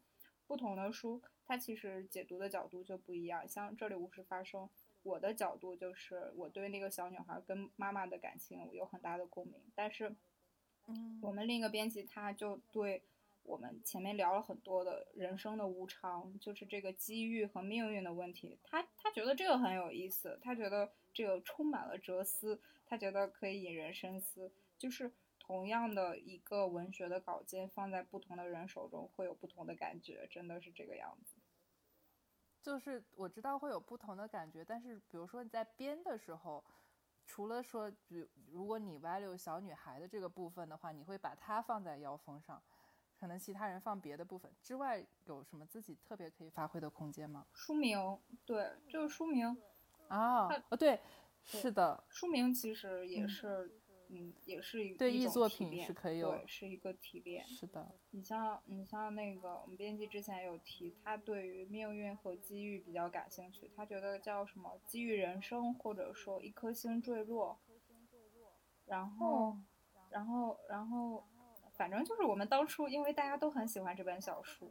[0.52, 3.48] 不同的书，它其实解读的角度就不一样。
[3.48, 4.70] 像这里无事发生。
[5.04, 10.14] 我的角度就是，我对那个小女孩跟妈妈的感情有很大的共鸣，但是，
[10.88, 13.02] 嗯，我们另一个编辑他就对
[13.44, 25.12] 我们前面聊了很多的人生的无常，就是这个机遇和命运的问题，他他觉得这个很有意思，他觉得这个充满了哲思，他觉得可以引人深思，就是
[25.52, 31.36] 同样的一个文学的稿件放在不同的人手中会有不同的感觉，真的是这个样子。
[32.62, 36.64] 就是我知道会有不同的感觉，但是比如说你在编的时候，
[37.26, 42.64] 除了说，比如果你 value 小女孩的这个部分的话，你会把它放在腰封上，
[43.20, 47.46] 可能其他人放别的部分之外，有什么自己特别可以发挥的空间吗？
[47.52, 49.62] 书名，对，就是书名
[50.08, 50.98] 啊，哦，对，
[51.44, 53.81] 是的，书名其实也是。
[54.14, 57.48] 嗯，也是一对艺作品是可以有，对，是一个提炼。
[57.48, 67.58] 是的，你像你像那个我们编辑之前有提，他对于命运和机遇比较感兴趣，他觉得叫什么机遇人生，或者说一颗星坠落。
[68.86, 69.56] 然后，
[70.10, 71.24] 然后，然后，
[71.78, 74.68] 反正就是我们当初因为大家都很喜欢这本小说，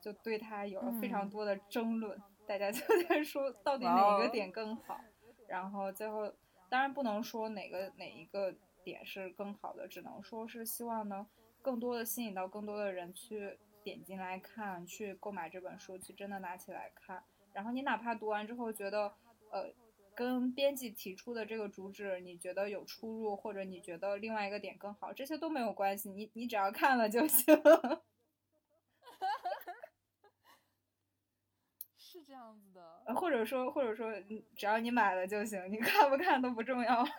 [0.00, 2.16] 就对他有了非常多的争论，
[2.46, 5.00] 大家就在说到底哪一个点更好，
[5.48, 6.32] 然后最后。
[6.66, 8.52] 当然不能说哪个哪一个
[8.84, 11.26] 点是更好的，只能说是希望能
[11.62, 17.24] 更多的吸引到更多的人去点进来看，去购买这本书，去真的拿起来看。
[17.52, 19.14] 然后你哪怕读完之后觉得，
[19.50, 19.72] 呃，
[20.14, 27.54] 跟编辑提出的这个主旨你觉得有出入，或者你觉得另外一个点更好，这些都没有关系，你你只要看了就行。
[31.96, 34.12] 是这样子的，或者说，或者说，
[34.54, 37.04] 只要你买了就行，你看不看都不重要。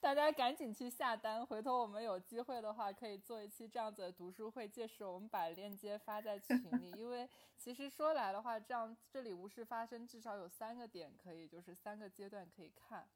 [0.00, 4.68] 大家赶紧去下单，回头我们有机会的话，可以做一期这样子的读书会。
[4.68, 13.08] 届时我们把链接发在群里，因为其实说来的话，这样这里无事发生，至少有三个点可以，就是三个阶段可以看。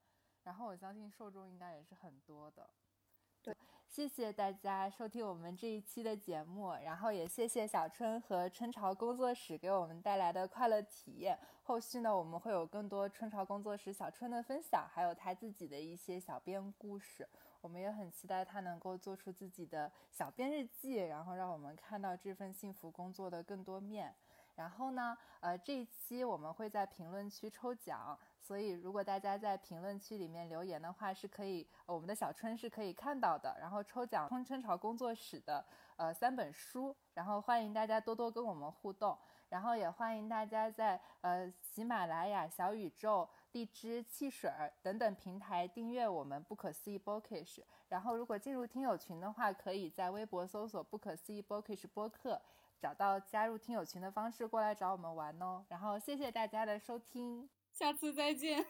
[0.43, 2.69] 然后我相信受众应该也是很多的。
[3.93, 11.37] 谢谢大家收听我们这一期的节目，然后也谢谢小春和春潮工作室给我们带来的快乐体验。
[11.61, 17.29] 后续呢，我们会有更多春潮工作室小春的分享，还有他自己的一些小编故事。
[17.61, 24.11] 我们也很期待他能够做出自己的小编日记，然后让我们看到这份幸福工作的更多面。
[24.55, 33.55] 然后呢，呃，这一期我们会在评论区抽奖，所以如果大家在评论区里面留言的话，是可以，我们的小春是可以看到的。
[33.57, 35.65] 然后抽奖春春潮工作室的
[35.95, 39.17] 呃三本书，然后欢迎大家多多跟我们互动，
[39.47, 47.61] 然后也欢迎大家在呃喜马拉雅、小宇宙、荔枝、汽水等等平台订阅我们不可思议 Bookish。
[47.87, 52.41] 然后如果进入听友群的话，可以在微博搜索不可思议 Bookish 播客。
[52.79, 58.65] 找到加入听友群的方式过来找我们玩哦，然后谢谢大家的收听，下次再见。